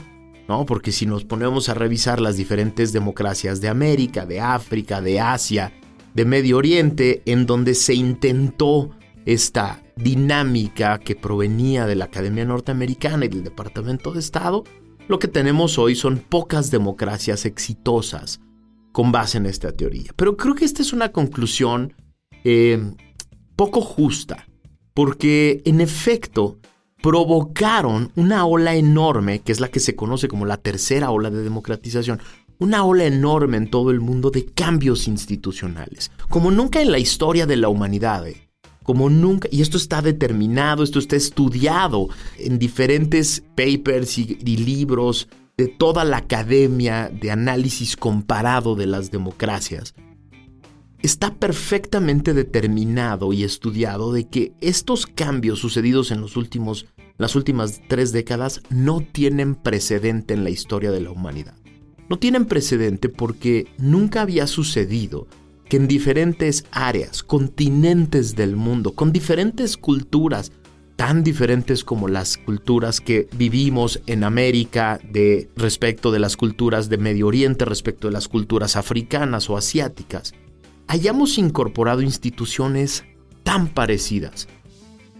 ¿no? 0.47 0.65
Porque 0.65 0.91
si 0.91 1.05
nos 1.05 1.25
ponemos 1.25 1.69
a 1.69 1.73
revisar 1.73 2.21
las 2.21 2.37
diferentes 2.37 2.93
democracias 2.93 3.61
de 3.61 3.67
América, 3.69 4.25
de 4.25 4.39
África, 4.39 5.01
de 5.01 5.19
Asia, 5.19 5.73
de 6.13 6.25
Medio 6.25 6.57
Oriente, 6.57 7.21
en 7.25 7.45
donde 7.45 7.75
se 7.75 7.93
intentó 7.93 8.91
esta 9.25 9.83
dinámica 9.97 10.99
que 10.99 11.15
provenía 11.15 11.85
de 11.85 11.95
la 11.95 12.05
Academia 12.05 12.45
Norteamericana 12.45 13.25
y 13.25 13.29
del 13.29 13.43
Departamento 13.43 14.13
de 14.13 14.19
Estado, 14.19 14.63
lo 15.07 15.19
que 15.19 15.27
tenemos 15.27 15.77
hoy 15.77 15.95
son 15.95 16.17
pocas 16.17 16.71
democracias 16.71 17.45
exitosas 17.45 18.39
con 18.97 19.11
base 19.11 19.37
en 19.37 19.45
esta 19.45 19.71
teoría. 19.71 20.11
Pero 20.15 20.35
creo 20.35 20.55
que 20.55 20.65
esta 20.65 20.81
es 20.81 20.91
una 20.91 21.11
conclusión 21.11 21.93
eh, 22.43 22.81
poco 23.55 23.79
justa, 23.79 24.47
porque 24.95 25.61
en 25.65 25.81
efecto 25.81 26.57
provocaron 27.03 28.11
una 28.15 28.47
ola 28.47 28.73
enorme, 28.73 29.41
que 29.41 29.51
es 29.51 29.59
la 29.59 29.67
que 29.67 29.79
se 29.79 29.95
conoce 29.95 30.27
como 30.27 30.47
la 30.47 30.57
tercera 30.57 31.11
ola 31.11 31.29
de 31.29 31.43
democratización, 31.43 32.19
una 32.57 32.85
ola 32.85 33.05
enorme 33.05 33.57
en 33.57 33.69
todo 33.69 33.91
el 33.91 33.99
mundo 33.99 34.31
de 34.31 34.45
cambios 34.45 35.07
institucionales, 35.07 36.11
como 36.27 36.49
nunca 36.49 36.81
en 36.81 36.91
la 36.91 36.97
historia 36.97 37.45
de 37.45 37.57
la 37.57 37.69
humanidad. 37.69 38.27
¿eh? 38.27 38.49
Como 38.81 39.11
nunca, 39.11 39.47
y 39.51 39.61
esto 39.61 39.77
está 39.77 40.01
determinado, 40.01 40.81
esto 40.81 40.97
está 40.97 41.17
estudiado 41.17 42.09
en 42.39 42.57
diferentes 42.57 43.43
papers 43.55 44.17
y, 44.17 44.39
y 44.43 44.57
libros 44.57 45.27
de 45.57 45.67
toda 45.67 46.05
la 46.05 46.17
academia 46.17 47.09
de 47.09 47.31
análisis 47.31 47.97
comparado 47.97 48.75
de 48.75 48.85
las 48.85 49.09
democracias 49.09 49.95
está 51.01 51.33
perfectamente 51.33 52.33
determinado 52.33 53.33
y 53.33 53.43
estudiado 53.43 54.13
de 54.13 54.27
que 54.27 54.53
estos 54.61 55.07
cambios 55.07 55.59
sucedidos 55.59 56.11
en 56.11 56.21
los 56.21 56.37
últimos, 56.37 56.85
las 57.17 57.35
últimas 57.35 57.81
tres 57.87 58.11
décadas 58.11 58.61
no 58.69 59.01
tienen 59.01 59.55
precedente 59.55 60.35
en 60.35 60.43
la 60.43 60.51
historia 60.51 60.91
de 60.91 61.01
la 61.01 61.11
humanidad. 61.11 61.55
No 62.07 62.19
tienen 62.19 62.45
precedente 62.45 63.09
porque 63.09 63.67
nunca 63.79 64.21
había 64.21 64.47
sucedido 64.47 65.27
que 65.67 65.77
en 65.77 65.87
diferentes 65.87 66.65
áreas, 66.71 67.23
continentes 67.23 68.35
del 68.35 68.55
mundo, 68.55 68.93
con 68.93 69.11
diferentes 69.11 69.75
culturas, 69.75 70.51
tan 70.97 71.23
diferentes 71.23 71.83
como 71.83 72.07
las 72.07 72.37
culturas 72.37 72.99
que 73.01 73.29
vivimos 73.37 74.01
en 74.07 74.23
América 74.23 74.99
de 75.09 75.47
respecto 75.55 76.11
de 76.11 76.17
las 76.17 76.35
culturas 76.35 76.89
de 76.89 76.97
Medio 76.97 77.27
Oriente, 77.27 77.65
respecto 77.65 78.07
de 78.07 78.13
las 78.13 78.27
culturas 78.27 78.75
africanas 78.75 79.47
o 79.49 79.57
asiáticas, 79.57 80.33
hayamos 80.87 81.37
incorporado 81.37 82.01
instituciones 82.01 83.05
tan 83.43 83.67
parecidas 83.67 84.47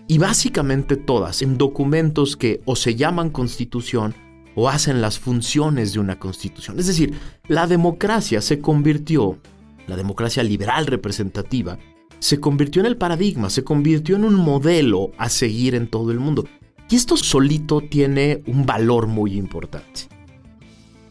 y 0.08 0.18
básicamente 0.18 0.98
todas 0.98 1.44
en 1.44 1.60
documentos 1.60 2.36
que 2.36 2.60
o 2.66 2.76
se 2.76 2.96
llaman 2.96 3.30
constitución 3.30 4.16
o 4.56 4.70
hacen 4.70 5.00
las 5.00 5.20
funciones 5.20 5.94
de 5.94 6.00
una 6.00 6.18
constitución. 6.18 6.80
Es 6.80 6.88
decir, 6.88 7.14
la 7.48 7.68
democracia 7.68 8.42
se 8.42 8.60
convirtió, 8.60 9.38
la 9.86 9.96
democracia 9.96 10.42
liberal 10.42 10.88
representativa, 10.88 11.78
se 12.20 12.40
convirtió 12.40 12.82
en 12.82 12.86
el 12.86 12.98
paradigma, 12.98 13.50
se 13.50 13.64
convirtió 13.64 14.16
en 14.16 14.26
un 14.26 14.36
modelo 14.36 15.12
a 15.18 15.30
seguir 15.30 15.76
en 15.76 15.88
todo 15.88 16.12
el 16.12 16.20
mundo. 16.20 16.46
Y 16.90 16.96
esto 16.96 17.18
solito 17.18 17.82
tiene 17.82 18.42
un 18.48 18.66
valor 18.66 19.08
muy 19.08 19.34
importante. 19.34 20.08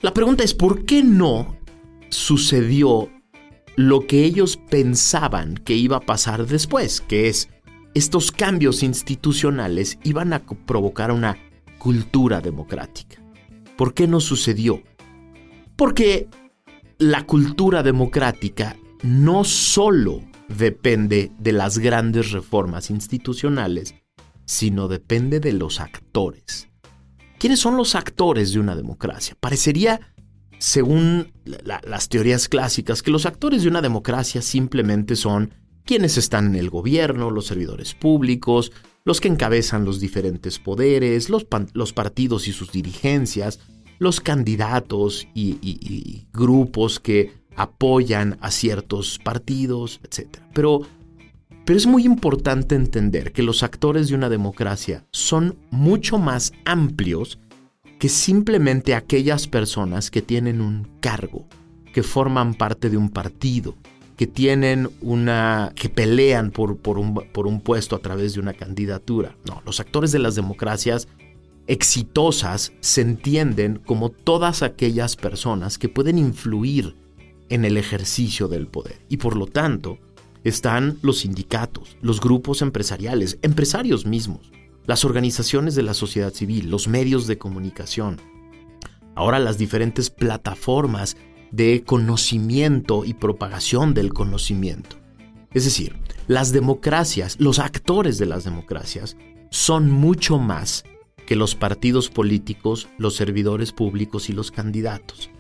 La 0.01 0.15
pregunta 0.15 0.45
es, 0.45 0.55
¿por 0.55 0.85
qué 0.85 1.03
no 1.03 1.57
sucedió 2.09 3.11
lo 3.77 4.07
que 4.07 4.25
ellos 4.25 4.59
pensaban 4.71 5.55
que 5.55 5.75
iba 5.75 5.99
a 5.99 6.01
pasar 6.01 6.47
después, 6.47 7.03
que 7.03 7.29
es 7.29 7.51
estos 7.95 8.33
cambios 8.33 8.83
institucionales 8.83 9.99
iban 10.03 10.33
a 10.33 10.43
provocar 10.45 11.11
una 11.11 11.39
cultura 11.79 12.41
democrática. 12.41 13.23
¿Por 13.77 13.95
qué 13.95 14.07
no 14.07 14.21
sucedió? 14.21 14.83
Porque 15.77 16.29
la 16.99 17.25
cultura 17.27 17.83
democrática 17.83 18.77
no 19.03 19.45
solo 19.45 20.23
depende 20.49 21.33
de 21.39 21.53
las 21.53 21.79
grandes 21.79 22.33
reformas 22.33 22.91
institucionales, 22.91 23.95
sino 24.45 24.89
depende 24.89 25.41
de 25.41 25.53
los 25.53 25.81
actores. 25.81 26.69
¿Quiénes 27.39 27.61
son 27.61 27.77
los 27.77 27.95
actores 27.95 28.53
de 28.53 28.61
una 28.61 28.75
democracia? 28.75 29.37
Parecería 29.39 30.01
según 30.59 31.33
las 31.45 32.09
teorías 32.09 32.49
clásicas, 32.49 33.03
que 33.03 33.11
los 33.11 33.27
actores 33.27 33.63
de 33.63 33.69
una 33.69 33.83
democracia 33.83 34.41
simplemente 34.43 35.17
son 35.17 35.53
quienes 35.85 36.17
están 36.17 36.47
en 36.47 36.55
el 36.57 36.71
gobierno, 36.71 37.31
los 37.31 37.47
servidores 37.47 37.95
públicos, 37.95 38.73
los 39.05 39.21
que 39.21 39.29
encabezan 39.29 39.85
los 39.85 40.01
diferentes 40.01 40.59
poderes, 40.59 41.29
los, 41.31 41.45
partidos 41.93 42.49
y 42.49 42.53
sus 42.53 42.73
dirigencias, 42.73 43.61
los 43.99 44.21
candidatos 44.21 45.29
y, 45.35 46.27
grupos 46.33 46.99
que 46.99 47.33
apoyan 47.57 48.39
a 48.41 48.51
ciertos 48.51 49.19
partidos, 49.19 50.01
etc. 50.05 50.39
Pero, 50.53 50.83
pero 51.65 51.77
es 51.77 51.87
muy 51.87 52.05
importante 52.05 52.75
entender 52.75 53.33
que 53.33 53.43
los 53.43 53.63
actores 53.63 54.09
de 54.09 54.15
una 54.15 54.29
democracia 54.29 55.05
son 55.11 55.57
mucho 55.71 56.19
más 56.19 56.53
amplios 56.65 57.39
que 57.99 58.09
simplemente 58.09 58.95
aquellas 58.95 59.49
personas 59.49 60.11
que 60.11 60.23
tienen 60.23 60.61
un 60.61 60.87
cargo, 61.01 61.47
que 61.93 62.03
forman 62.03 62.55
parte 62.55 62.91
de 62.91 62.99
un 62.99 63.09
partido, 63.09 63.75
que 64.17 64.27
tienen 64.27 64.91
una. 65.01 65.73
que 65.75 65.89
pelean 65.89 66.51
por, 66.51 66.77
por, 66.77 66.99
un, 66.99 67.15
por 67.15 67.47
un 67.47 67.61
puesto 67.61 67.97
a 67.97 68.01
través 68.01 68.35
de 68.35 68.41
una 68.41 68.53
candidatura. 68.53 69.37
No, 69.47 69.63
los 69.65 69.81
actores 69.81 70.13
de 70.13 70.19
las 70.19 70.35
democracias 70.35 71.09
exitosas 71.67 72.73
se 72.81 73.01
entienden 73.01 73.81
como 73.85 74.11
todas 74.11 74.63
aquellas 74.63 75.17
personas 75.17 75.79
que 75.79 75.89
pueden 75.89 76.19
influir 76.19 76.95
en 77.49 77.65
el 77.65 77.77
ejercicio 77.77 78.49
del 78.49 78.67
poder. 78.67 79.01
Y 79.09 79.19
por 79.19 79.37
lo 79.37 79.47
tanto, 79.47 79.99
están 80.45 80.99
los 81.03 81.19
sindicatos, 81.19 81.97
los 82.01 82.21
grupos 82.21 82.63
empresariales, 82.63 83.39
empresarios 83.43 84.07
mismos, 84.07 84.53
las 84.87 85.05
organizaciones 85.05 85.75
de 85.75 85.83
la 85.83 85.95
sociedad 85.95 86.33
civil, 86.33 86.71
los 86.71 86.89
medios 86.89 87.27
de 87.27 87.39
comunicación. 87.39 88.21
Ahora 89.15 89.39
las 89.39 89.59
diferentes 89.59 90.11
plataformas 90.11 91.17
de 91.51 91.83
conocimiento 91.85 93.05
y 93.05 93.15
propagación 93.15 93.95
del 93.95 94.13
conocimiento. 94.13 94.97
Es 95.53 95.65
decir, 95.65 95.97
las 96.29 96.53
democracias, 96.53 97.37
los 97.41 97.59
actores 97.59 98.19
de 98.19 98.27
las 98.27 98.45
democracias, 98.45 99.17
son 99.51 99.91
mucho 99.91 100.39
más 100.39 100.85
que 101.27 101.37
los 101.37 101.55
partidos 101.55 102.09
políticos, 102.09 102.89
los 102.99 103.17
servidores 103.17 103.73
públicos 103.73 104.29
y 104.29 104.33
los 104.33 104.51
candidatos. 104.51 105.31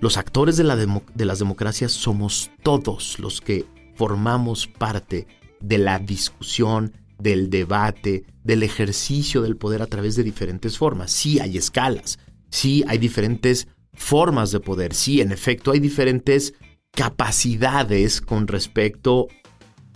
Los 0.00 0.16
actores 0.18 0.56
de, 0.56 0.64
las 0.64 1.38
democracias 1.38 1.92
somos 1.92 2.50
todos 2.62 3.18
los 3.18 3.40
que 3.40 3.64
formamos 3.94 4.66
parte 4.66 5.26
de 5.60 5.78
la 5.78 5.98
discusión, 5.98 6.92
del 7.18 7.48
debate, 7.48 8.26
del 8.44 8.62
ejercicio 8.62 9.40
del 9.40 9.56
poder 9.56 9.80
a 9.80 9.86
través 9.86 10.16
de 10.16 10.22
diferentes 10.22 10.76
formas. 10.76 11.10
Sí 11.10 11.40
hay 11.40 11.56
escalas, 11.56 12.18
sí 12.50 12.84
hay 12.88 12.98
diferentes 12.98 13.68
formas 13.94 14.52
de 14.52 14.60
poder. 14.60 14.94
Sí, 14.94 15.22
en 15.22 15.32
efecto, 15.32 15.72
hay 15.72 15.80
diferentes 15.80 16.52
capacidades 16.92 18.20
con 18.20 18.46
respecto 18.46 19.28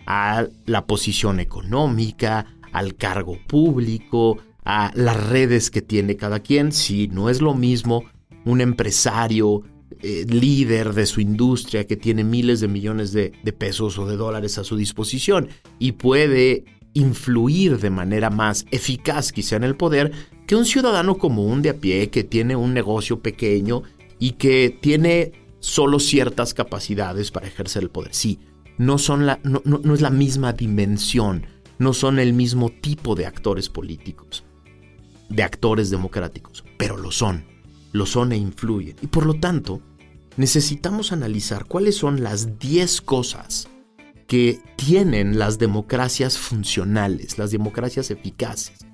a 0.06 0.46
la 0.64 0.86
posición 0.86 1.40
económica, 1.40 2.46
al 2.72 2.96
cargo 2.96 3.38
público, 3.46 4.38
a 4.64 4.90
las 4.94 5.28
redes 5.28 5.70
que 5.70 5.82
tiene 5.82 6.16
cada 6.16 6.40
quien. 6.40 6.72
Sí, 6.72 7.08
no 7.12 7.28
es 7.28 7.40
lo 7.40 7.54
mismo 7.54 8.04
un 8.44 8.60
empresario 8.60 9.62
eh, 10.02 10.24
líder 10.28 10.94
de 10.94 11.04
su 11.04 11.20
industria 11.20 11.86
que 11.86 11.96
tiene 11.96 12.24
miles 12.24 12.60
de 12.60 12.68
millones 12.68 13.12
de, 13.12 13.32
pesos 13.58 13.98
o 13.98 14.06
de 14.06 14.16
dólares 14.16 14.56
a 14.56 14.64
su 14.64 14.76
disposición 14.76 15.48
y 15.78 15.92
puede 15.92 16.64
influir 16.94 17.78
de 17.78 17.90
manera 17.90 18.30
más 18.30 18.66
eficaz 18.70 19.32
quizá 19.32 19.56
en 19.56 19.64
el 19.64 19.76
poder 19.76 20.12
que 20.46 20.56
un 20.56 20.64
ciudadano 20.64 21.18
común 21.18 21.60
de 21.60 21.70
a 21.70 21.74
pie 21.74 22.08
que 22.08 22.24
tiene 22.24 22.56
un 22.56 22.72
negocio 22.72 23.20
pequeño 23.20 23.82
y 24.18 24.32
que 24.32 24.76
tiene 24.80 25.32
solo 25.58 25.98
ciertas 25.98 26.54
capacidades 26.54 27.30
para 27.30 27.48
ejercer 27.48 27.82
el 27.82 27.90
poder. 27.90 28.14
Sí, 28.14 28.38
no, 28.78 28.96
son 28.96 29.26
la, 29.26 29.40
no, 29.44 29.62
no 29.64 29.94
es 29.94 30.00
la 30.00 30.10
misma 30.10 30.52
dimensión, 30.52 31.46
no 31.78 31.92
son 31.92 32.18
el 32.18 32.32
mismo 32.32 32.70
tipo 32.70 33.14
de 33.14 33.26
actores 33.26 33.68
políticos, 33.68 34.44
de 35.28 35.42
actores 35.42 35.90
democráticos, 35.90 36.64
pero 36.78 36.96
lo 36.96 37.10
son, 37.10 37.44
lo 37.92 38.06
son 38.06 38.32
e 38.32 38.36
influyen. 38.36 38.96
Y 39.02 39.06
por 39.06 39.26
lo 39.26 39.34
tanto, 39.34 39.80
necesitamos 40.36 41.12
analizar 41.12 41.64
cuáles 41.66 41.96
son 41.96 42.22
las 42.22 42.58
10 42.58 43.00
cosas 43.02 43.68
que 44.26 44.60
tienen 44.76 45.38
las 45.38 45.58
democracias 45.58 46.38
funcionales, 46.38 47.38
las 47.38 47.50
democracias 47.50 48.10
eficaces. 48.10 48.86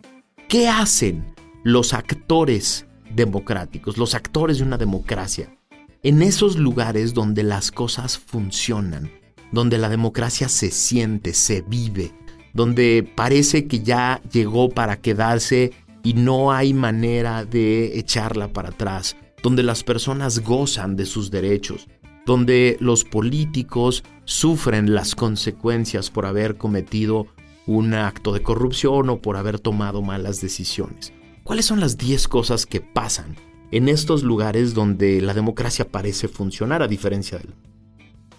¿Qué 0.48 0.68
hacen 0.68 1.34
los 1.62 1.92
actores 1.92 2.86
democráticos, 3.14 3.98
los 3.98 4.14
actores 4.14 4.58
de 4.58 4.64
una 4.64 4.78
democracia? 4.78 5.54
En 6.02 6.22
esos 6.22 6.56
lugares 6.56 7.14
donde 7.14 7.42
las 7.42 7.70
cosas 7.70 8.16
funcionan, 8.16 9.10
donde 9.52 9.76
la 9.76 9.88
democracia 9.88 10.48
se 10.48 10.70
siente, 10.70 11.34
se 11.34 11.62
vive, 11.62 12.14
donde 12.54 13.10
parece 13.14 13.66
que 13.66 13.80
ya 13.80 14.22
llegó 14.32 14.70
para 14.70 15.00
quedarse 15.00 15.72
y 16.06 16.14
no 16.14 16.52
hay 16.52 16.72
manera 16.72 17.44
de 17.44 17.98
echarla 17.98 18.52
para 18.52 18.68
atrás, 18.68 19.16
donde 19.42 19.64
las 19.64 19.82
personas 19.82 20.38
gozan 20.38 20.94
de 20.94 21.04
sus 21.04 21.32
derechos, 21.32 21.88
donde 22.24 22.76
los 22.78 23.02
políticos 23.02 24.04
sufren 24.24 24.94
las 24.94 25.16
consecuencias 25.16 26.12
por 26.12 26.24
haber 26.24 26.58
cometido 26.58 27.26
un 27.66 27.92
acto 27.92 28.32
de 28.32 28.40
corrupción 28.40 29.10
o 29.10 29.20
por 29.20 29.36
haber 29.36 29.58
tomado 29.58 30.00
malas 30.00 30.40
decisiones. 30.40 31.12
¿Cuáles 31.42 31.66
son 31.66 31.80
las 31.80 31.98
10 31.98 32.28
cosas 32.28 32.66
que 32.66 32.80
pasan 32.80 33.34
en 33.72 33.88
estos 33.88 34.22
lugares 34.22 34.74
donde 34.74 35.20
la 35.20 35.34
democracia 35.34 35.90
parece 35.90 36.28
funcionar 36.28 36.82
a 36.82 36.88
diferencia 36.88 37.38
del 37.38 37.52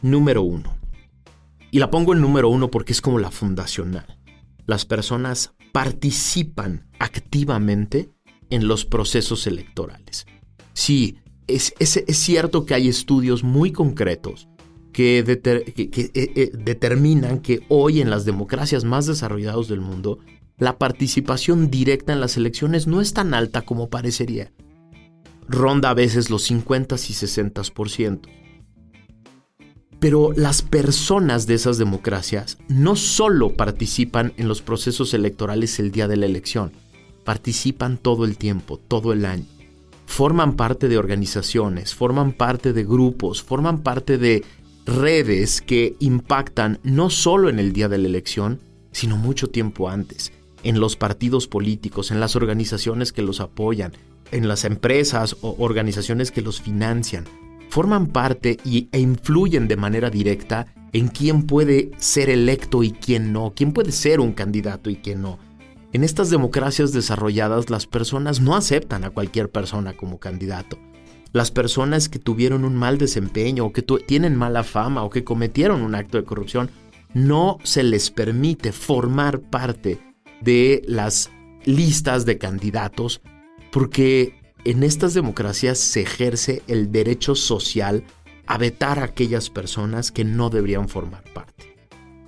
número 0.02 0.42
uno? 0.42 0.78
Y 1.70 1.80
la 1.80 1.92
pongo 1.92 2.14
en 2.14 2.22
número 2.22 2.48
uno 2.48 2.72
porque 2.72 2.94
es 2.94 3.02
como 3.02 3.20
la 3.20 3.30
fundacional. 3.30 4.18
Las 4.66 4.86
personas 4.86 5.54
participan 5.78 6.88
activamente 6.98 8.10
en 8.50 8.68
los 8.68 8.84
procesos 8.84 9.46
electorales. 9.46 10.26
Sí, 10.74 11.20
es, 11.46 11.76
cierto 12.18 12.66
que 12.66 12.74
hay 12.74 12.88
estudios 12.88 13.44
muy 13.44 13.72
concretos 13.72 14.50
que, 14.92 15.20
eh, 15.20 16.14
eh, 16.16 16.52
determinan 16.58 17.42
que 17.42 17.64
hoy 17.70 18.02
en 18.02 18.10
las 18.10 18.26
democracias 18.26 18.86
más 18.86 19.06
desarrolladas 19.06 19.68
del 19.68 19.82
mundo, 19.82 20.18
la 20.58 20.80
participación 20.80 21.70
directa 21.70 22.12
en 22.12 22.22
las 22.22 22.38
elecciones 22.38 22.88
no 22.88 23.00
es 23.00 23.14
tan 23.14 23.36
alta 23.36 23.62
como 23.62 23.92
parecería. 23.92 24.52
Ronda 25.48 25.92
a 25.92 25.94
veces 25.94 26.32
los 26.32 26.42
50 26.42 26.96
y 26.96 27.14
60%. 27.14 28.22
Pero 30.00 30.32
las 30.36 30.62
personas 30.62 31.48
de 31.48 31.56
esas 31.56 31.78
democracias 31.78 32.58
no 32.68 32.96
solo 32.96 33.54
participan 33.54 34.34
en 34.38 34.48
los 34.48 34.62
procesos 34.62 35.14
electorales 35.14 35.80
el 35.80 35.92
día 35.92 36.08
de 36.08 36.18
la 36.18 36.26
elección, 36.28 36.72
participan 37.24 37.98
todo 37.98 38.26
el 38.26 38.38
tiempo, 38.38 38.78
todo 38.78 39.12
el 39.12 39.26
año 39.26 39.46
forman 40.08 40.56
parte 40.56 40.88
de 40.88 40.98
organizaciones, 40.98 41.94
forman 41.94 42.32
parte 42.32 42.74
de 42.74 42.86
grupos, 42.86 43.44
forman 43.44 43.84
parte 43.84 44.18
de 44.18 44.44
redes 44.86 45.62
que 45.62 45.96
impactan 46.00 46.80
no 46.82 47.10
solo 47.10 47.50
en 47.50 47.60
el 47.60 47.74
día 47.74 47.90
de 47.90 48.00
la 48.00 48.08
elección, 48.08 48.60
sino 48.92 49.18
mucho 49.18 49.50
tiempo 49.50 49.90
antes, 49.90 50.32
en 50.64 50.80
los 50.80 50.96
partidos 50.96 51.48
políticos, 51.48 52.10
en 52.10 52.20
las 52.20 52.36
organizaciones 52.36 53.12
que 53.12 53.22
los 53.22 53.42
apoyan, 53.42 53.94
en 54.32 54.48
las 54.48 54.64
empresas 54.64 55.36
o 55.42 55.56
organizaciones 55.60 56.32
que 56.32 56.42
los 56.42 56.62
financian. 56.62 57.26
Forman 57.70 58.08
parte 58.08 58.58
y, 58.64 58.90
e 58.92 59.00
influyen 59.00 59.68
de 59.68 59.78
manera 59.78 60.10
directa 60.10 60.68
en 60.94 61.10
quién 61.10 61.44
puede 61.44 61.92
ser 61.98 62.30
electo 62.30 62.84
y 62.84 62.92
quién 62.92 63.34
no, 63.34 63.54
quién 63.56 63.74
puede 63.74 63.92
ser 63.92 64.20
un 64.20 64.34
candidato 64.34 64.90
y 64.90 64.96
quién 64.96 65.22
no. 65.22 65.40
En 65.94 66.04
estas 66.04 66.30
democracias 66.30 66.92
desarrolladas 66.92 67.70
las 67.70 67.88
personas 67.88 68.42
no 68.42 68.56
aceptan 68.56 69.04
a 69.04 69.10
cualquier 69.10 69.50
persona 69.50 69.94
como 69.94 70.20
candidato. 70.20 70.78
Las 71.34 71.52
personas 71.52 72.10
que 72.10 72.20
tuvieron 72.20 72.66
un 72.66 72.76
mal 72.76 72.98
desempeño 72.98 73.66
o 73.66 73.74
que 73.74 73.82
tienen 73.82 74.36
mala 74.36 74.64
fama 74.64 75.04
o 75.04 75.10
que 75.10 75.24
cometieron 75.24 75.82
un 75.82 75.96
acto 75.96 76.18
de 76.18 76.24
corrupción, 76.24 76.70
no 77.14 77.58
se 77.64 77.84
les 77.84 78.12
permite 78.12 78.72
formar 78.72 79.40
parte 79.40 80.00
de 80.42 80.82
las 80.88 81.32
listas 81.66 82.26
de 82.26 82.38
candidatos 82.38 83.22
porque 83.72 84.37
en 84.68 84.84
estas 84.84 85.14
democracias 85.14 85.80
se 85.80 86.02
ejerce 86.02 86.62
el 86.68 86.92
derecho 86.92 87.36
social 87.36 88.04
a 88.48 88.58
vetar 88.58 89.00
a 89.00 89.06
aquellas 89.06 89.50
personas 89.50 90.12
que 90.12 90.26
no 90.26 90.50
deberían 90.50 90.90
formar 90.90 91.24
parte 91.34 91.78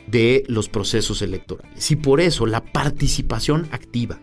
de 0.08 0.45
los 0.47 0.69
procesos 0.69 1.21
electorales. 1.21 1.91
Y 1.91 1.97
por 1.97 2.21
eso 2.21 2.45
la 2.45 2.63
participación 2.63 3.67
activa, 3.71 4.21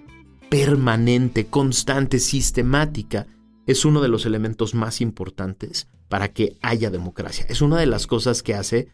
permanente, 0.48 1.46
constante, 1.46 2.18
sistemática, 2.18 3.26
es 3.66 3.85
uno 3.85 4.00
de 4.00 4.09
los 4.09 4.24
elementos 4.24 4.74
más 4.74 5.02
importantes 5.02 5.88
para 6.09 6.33
que 6.33 6.57
haya 6.62 6.90
democracia. 6.90 7.44
Es 7.50 7.61
una 7.61 7.79
de 7.79 7.87
las 7.87 8.07
cosas 8.07 8.42
que 8.42 8.55
hace 8.55 8.88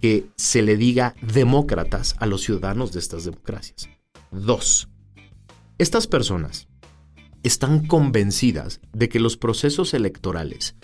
que 0.00 0.28
se 0.36 0.62
le 0.62 0.78
diga 0.78 1.14
demócratas 1.20 2.16
a 2.20 2.26
los 2.26 2.40
ciudadanos 2.40 2.92
de 2.92 3.00
estas 3.00 3.24
democracias. 3.24 3.90
Dos, 4.30 4.88
estas 5.76 6.06
personas 6.06 6.68
están 7.42 7.86
convencidas 7.86 8.80
de 8.92 9.08
que 9.08 9.20
los 9.20 9.36
procesos 9.36 9.94
electorales 9.94 10.76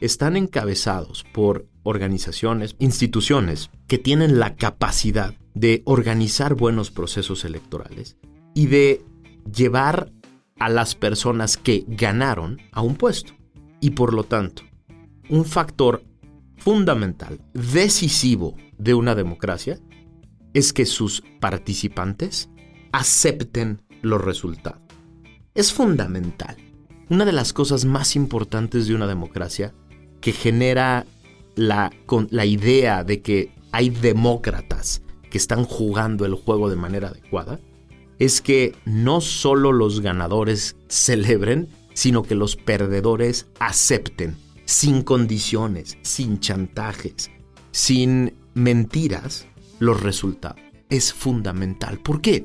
están 0.00 0.36
encabezados 0.36 1.24
por 1.32 1.66
organizaciones, 1.82 2.76
instituciones 2.78 3.70
que 3.86 3.98
tienen 3.98 4.38
la 4.38 4.56
capacidad 4.56 5.34
de 5.54 5.82
organizar 5.84 6.54
buenos 6.54 6.90
procesos 6.90 7.44
electorales 7.44 8.16
y 8.54 8.66
de 8.66 9.02
llevar 9.50 10.12
a 10.58 10.68
las 10.68 10.94
personas 10.94 11.56
que 11.56 11.84
ganaron 11.86 12.58
a 12.72 12.82
un 12.82 12.96
puesto. 12.96 13.32
Y 13.80 13.90
por 13.90 14.14
lo 14.14 14.24
tanto, 14.24 14.62
un 15.28 15.44
factor 15.44 16.02
fundamental, 16.56 17.40
decisivo 17.52 18.56
de 18.78 18.94
una 18.94 19.14
democracia 19.14 19.78
es 20.54 20.72
que 20.72 20.86
sus 20.86 21.22
participantes 21.40 22.48
acepten 22.92 23.82
los 24.02 24.22
resultados. 24.22 24.85
Es 25.56 25.72
fundamental. 25.72 26.54
Una 27.08 27.24
de 27.24 27.32
las 27.32 27.54
cosas 27.54 27.86
más 27.86 28.14
importantes 28.14 28.86
de 28.86 28.94
una 28.94 29.06
democracia 29.06 29.72
que 30.20 30.32
genera 30.32 31.06
la, 31.54 31.90
la 32.28 32.44
idea 32.44 33.04
de 33.04 33.22
que 33.22 33.54
hay 33.72 33.88
demócratas 33.88 35.00
que 35.30 35.38
están 35.38 35.64
jugando 35.64 36.26
el 36.26 36.34
juego 36.34 36.68
de 36.68 36.76
manera 36.76 37.08
adecuada 37.08 37.58
es 38.18 38.42
que 38.42 38.76
no 38.84 39.22
solo 39.22 39.72
los 39.72 40.02
ganadores 40.02 40.76
celebren, 40.88 41.68
sino 41.94 42.22
que 42.22 42.34
los 42.34 42.56
perdedores 42.56 43.46
acepten, 43.58 44.36
sin 44.66 45.00
condiciones, 45.00 45.96
sin 46.02 46.38
chantajes, 46.38 47.30
sin 47.70 48.34
mentiras, 48.52 49.46
los 49.78 50.02
resultados. 50.02 50.60
Es 50.90 51.14
fundamental. 51.14 51.98
¿Por 51.98 52.20
qué? 52.20 52.44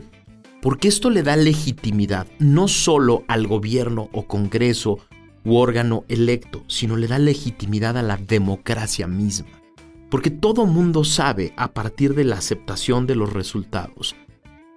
Porque 0.62 0.88
esto 0.88 1.10
le 1.10 1.24
da 1.24 1.36
legitimidad 1.36 2.28
no 2.38 2.68
solo 2.68 3.24
al 3.28 3.48
gobierno 3.48 4.10
o 4.12 4.28
congreso 4.28 5.00
u 5.44 5.56
órgano 5.56 6.06
electo, 6.08 6.64
sino 6.68 6.96
le 6.98 7.08
da 7.08 7.18
legitimidad 7.18 7.98
a 7.98 8.04
la 8.04 8.18
democracia 8.18 9.08
misma. 9.08 9.50
Porque 10.12 10.30
todo 10.30 10.68
mundo 10.68 11.04
sabe, 11.04 11.54
a 11.58 11.74
partir 11.74 12.14
de 12.14 12.26
la 12.26 12.36
aceptación 12.36 13.08
de 13.08 13.16
los 13.16 13.34
resultados, 13.34 14.16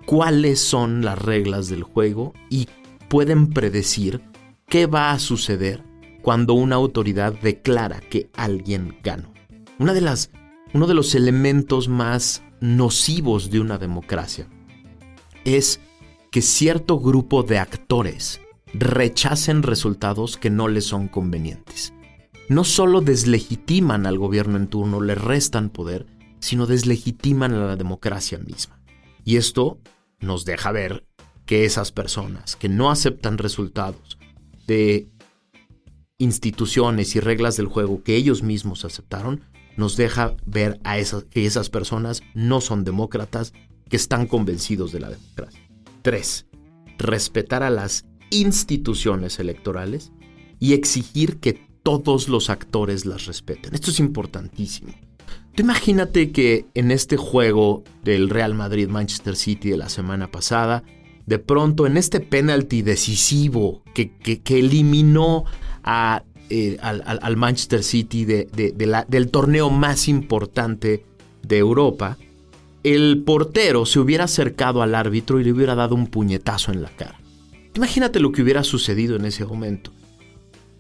cuáles 0.07 0.59
son 0.59 1.05
las 1.05 1.19
reglas 1.19 1.69
del 1.69 1.83
juego 1.83 2.33
y 2.49 2.69
pueden 3.09 3.51
predecir 3.51 4.23
qué 4.69 4.87
va 4.87 5.13
a 5.13 5.19
suceder 5.19 5.85
cuando 6.23 6.55
una 6.55 6.77
autoridad 6.77 7.35
declara 7.35 8.01
que 8.01 8.31
alguien 8.35 8.97
ganó. 9.03 9.35
Una 9.79 9.93
de 9.93 10.01
las, 10.01 10.31
uno 10.73 10.87
de 10.87 10.95
los 10.95 11.15
elementos 11.15 11.89
más 11.89 12.43
nocivos 12.61 13.51
de 13.51 13.61
una 13.61 13.77
democracia 13.77 14.49
es 15.45 15.81
que 16.31 16.43
cierto 16.43 16.99
grupo 16.99 17.43
de 17.43 17.59
actores 17.59 18.41
rechacen 18.73 19.63
resultados 19.63 20.37
que 20.37 20.51
no 20.51 20.69
les 20.69 20.85
son 20.85 21.09
convenientes. 21.09 21.93
No 22.49 22.65
solo 22.65 23.01
deslegitiman 23.01 24.07
al 24.07 24.19
gobierno 24.19 24.57
en 24.57 24.67
turno, 24.67 25.01
le 25.01 25.15
restan 25.15 25.71
poder, 25.71 26.07
sino 26.41 26.67
deslegitiman 26.67 27.55
a 27.55 27.67
la 27.67 27.77
democracia 27.77 28.39
misma. 28.39 28.81
Y 29.25 29.37
esto 29.37 29.79
nos 30.21 30.45
deja 30.45 30.73
ver 30.73 31.07
que 31.47 31.65
esas 31.65 31.93
personas 31.93 32.57
que 32.57 32.69
no 32.69 32.91
aceptan 32.91 33.39
resultados 33.39 34.19
de 34.67 35.09
instituciones 36.19 37.17
y 37.17 37.21
reglas 37.21 37.57
del 37.57 37.67
juego 37.67 38.03
que 38.03 38.17
ellos 38.17 38.43
mismos 38.43 38.85
aceptaron, 38.85 39.43
nos 39.77 39.97
deja 39.97 40.37
ver 40.47 40.81
a 40.85 40.99
esas, 40.99 41.25
que 41.25 41.47
esas 41.47 41.71
personas 41.71 42.23
no 42.35 42.61
son 42.61 42.85
demócratas, 42.85 43.53
que 43.89 43.97
están 43.97 44.27
convencidos 44.27 44.93
de 44.93 45.01
la 45.01 45.11
democracia. 45.11 45.61
3. 46.03 46.47
Respetar 46.99 47.63
a 47.63 47.71
las 47.71 48.05
instituciones 48.31 49.39
electorales 49.39 50.13
y 50.61 50.73
exigir 50.73 51.39
que 51.39 51.61
todos 51.83 52.29
los 52.29 52.51
actores 52.51 53.05
las 53.07 53.27
respeten. 53.27 53.75
Esto 53.75 53.91
es 53.91 54.01
importantísimo. 54.01 54.93
Tú 55.55 55.63
imagínate 55.63 56.33
que 56.33 56.67
en 56.75 56.91
este 56.91 57.17
juego 57.17 57.85
del 58.03 58.29
Real 58.29 58.55
Madrid-Manchester 58.55 59.37
City 59.37 59.71
de 59.71 59.77
la 59.77 59.89
semana 59.89 60.31
pasada, 60.31 60.83
de 61.27 61.39
pronto 61.39 61.87
en 61.87 61.97
este 61.97 62.21
penalti 62.21 62.83
decisivo 62.83 63.83
que, 63.95 64.11
que, 64.17 64.59
eliminó 64.59 65.45
eh, 66.51 66.77
al, 66.81 67.37
Manchester 67.37 67.83
City 67.83 68.25
del 68.25 69.31
torneo 69.31 69.71
más 69.71 70.09
importante 70.09 71.05
de 71.43 71.59
Europa, 71.59 72.19
el 72.85 73.23
portero 73.25 73.87
se 73.87 73.99
hubiera 73.99 74.25
acercado 74.25 74.83
al 74.83 74.95
árbitro 74.95 75.41
y 75.41 75.45
le 75.45 75.53
hubiera 75.53 75.75
dado 75.75 75.95
un 75.95 76.07
puñetazo 76.07 76.71
en 76.71 76.83
la 76.83 76.91
cara. 76.91 77.19
Imagínate 77.75 78.21
lo 78.21 78.31
que 78.31 78.43
hubiera 78.43 78.63
sucedido 78.63 79.17
en 79.17 79.25
ese 79.25 79.45
momento. 79.47 79.91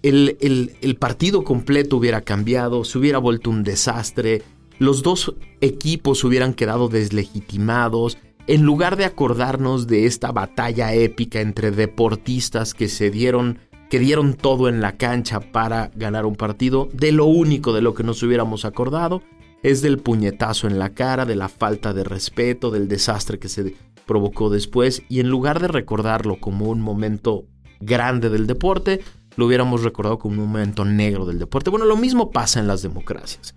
El, 0.02 0.36
el, 0.82 0.96
partido 0.96 1.44
completo 1.44 1.96
hubiera 1.96 2.20
cambiado, 2.20 2.84
se 2.84 2.98
hubiera 2.98 3.16
vuelto 3.16 3.48
un 3.48 3.62
desastre, 3.62 4.42
los 4.78 5.02
dos 5.02 5.34
equipos 5.62 6.22
hubieran 6.24 6.52
quedado 6.52 6.88
deslegitimados, 6.88 8.18
en 8.46 8.64
lugar 8.64 8.96
de 8.96 9.06
acordarnos 9.06 9.86
de 9.86 10.04
esta 10.04 10.30
batalla 10.30 10.92
épica 10.92 11.40
entre 11.40 11.70
deportistas 11.70 12.74
que 12.74 12.88
se 12.88 13.10
dieron, 13.10 13.60
que 13.88 13.98
dieron 13.98 14.34
todo 14.34 14.68
en 14.68 14.82
la 14.82 14.98
cancha 14.98 15.40
para 15.40 15.90
ganar 15.94 16.26
un 16.26 16.36
partido, 16.36 16.90
de 16.92 17.10
lo 17.10 17.24
único 17.24 17.72
de 17.72 17.80
lo 17.80 17.94
que 17.94 18.02
nos 18.02 18.22
hubiéramos 18.22 18.66
acordado 18.66 19.22
es 19.64 19.80
del 19.80 19.98
puñetazo 19.98 20.68
en 20.68 20.78
la 20.78 20.90
cara, 20.90 21.24
de 21.24 21.36
la 21.36 21.48
falta 21.48 21.94
de 21.94 22.04
respeto, 22.04 22.70
del 22.70 22.86
desastre 22.86 23.38
que 23.38 23.48
se 23.48 23.74
provocó 24.04 24.50
después, 24.50 25.02
y 25.08 25.20
en 25.20 25.30
lugar 25.30 25.58
de 25.58 25.68
recordarlo 25.68 26.36
como 26.38 26.68
un 26.68 26.82
momento 26.82 27.46
grande 27.80 28.28
del 28.28 28.46
deporte, 28.46 29.00
lo 29.36 29.46
hubiéramos 29.46 29.82
recordado 29.82 30.18
como 30.18 30.42
un 30.42 30.48
momento 30.48 30.84
negro 30.84 31.24
del 31.24 31.38
deporte. 31.38 31.70
Bueno, 31.70 31.86
lo 31.86 31.96
mismo 31.96 32.30
pasa 32.30 32.60
en 32.60 32.66
las 32.66 32.82
democracias. 32.82 33.54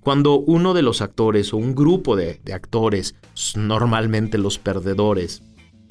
Cuando 0.00 0.38
uno 0.38 0.74
de 0.74 0.82
los 0.82 1.00
actores 1.00 1.54
o 1.54 1.56
un 1.56 1.74
grupo 1.74 2.16
de, 2.16 2.38
actores, 2.52 3.14
normalmente 3.56 4.36
los 4.36 4.58
perdedores, 4.58 5.42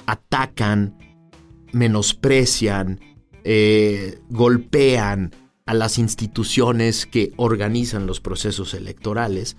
atacan, 0.06 0.96
menosprecian, 1.72 3.00
eh, 3.42 4.20
golpean, 4.30 5.32
a 5.66 5.74
las 5.74 5.98
instituciones 5.98 7.06
que 7.06 7.32
organizan 7.36 8.06
los 8.06 8.20
procesos 8.20 8.72
electorales, 8.74 9.56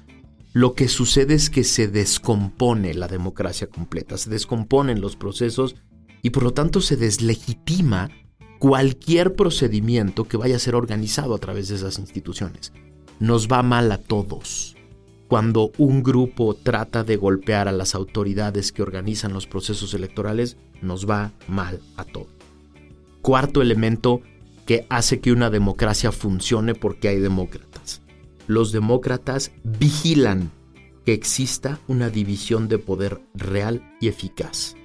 lo 0.54 0.74
que 0.74 0.88
sucede 0.88 1.36
es 1.36 1.50
que 1.50 1.64
se 1.64 1.88
descompone 1.88 2.94
la 2.94 3.08
democracia 3.08 3.68
completa, 3.68 4.18
se 4.18 4.30
descomponen 4.30 5.02
los 5.02 5.16
procesos 5.16 5.76
y 6.24 6.32
por 6.32 6.44
lo 6.44 6.52
tanto 6.52 6.82
se 6.82 6.96
deslegitima 6.96 8.10
cualquier 8.58 9.36
procedimiento 9.36 10.28
que 10.28 10.38
vaya 10.38 10.56
a 10.56 10.60
ser 10.60 10.74
organizado 10.74 11.36
a 11.36 11.40
través 11.40 11.68
de 11.68 11.76
esas 11.76 12.00
instituciones. 12.00 12.74
Nos 13.20 13.48
va 13.48 13.62
mal 13.62 13.92
a 13.92 13.98
todos 13.98 14.78
cuando 15.28 15.72
un 15.78 16.04
grupo 16.04 16.54
trata 16.56 17.04
de 17.04 17.18
golpear 17.18 17.68
a 17.68 17.74
las 17.74 17.96
autoridades 17.96 18.72
que 18.72 18.82
organizan 18.82 19.34
los 19.34 19.46
procesos 19.46 19.94
electorales, 19.94 20.58
nos 20.82 21.08
va 21.08 21.34
mal 21.48 21.82
a 21.98 22.06
todos. 22.06 22.30
Cuarto 23.22 23.62
elemento 23.62 24.22
que 24.68 24.86
hace 24.90 25.22
que 25.22 25.32
una 25.32 25.50
democracia 25.50 26.12
funcione 26.12 26.76
porque 26.76 27.08
hay 27.08 27.20
demócratas. 27.20 28.02
Los 28.46 28.72
demócratas 28.72 29.52
vigilan 29.64 30.52
que 31.06 31.14
exista 31.14 31.80
una 31.88 32.10
división 32.10 32.68
de 32.68 32.78
poder 32.78 33.22
real 33.34 33.96
y 34.02 34.10
eficaz. 34.10 34.76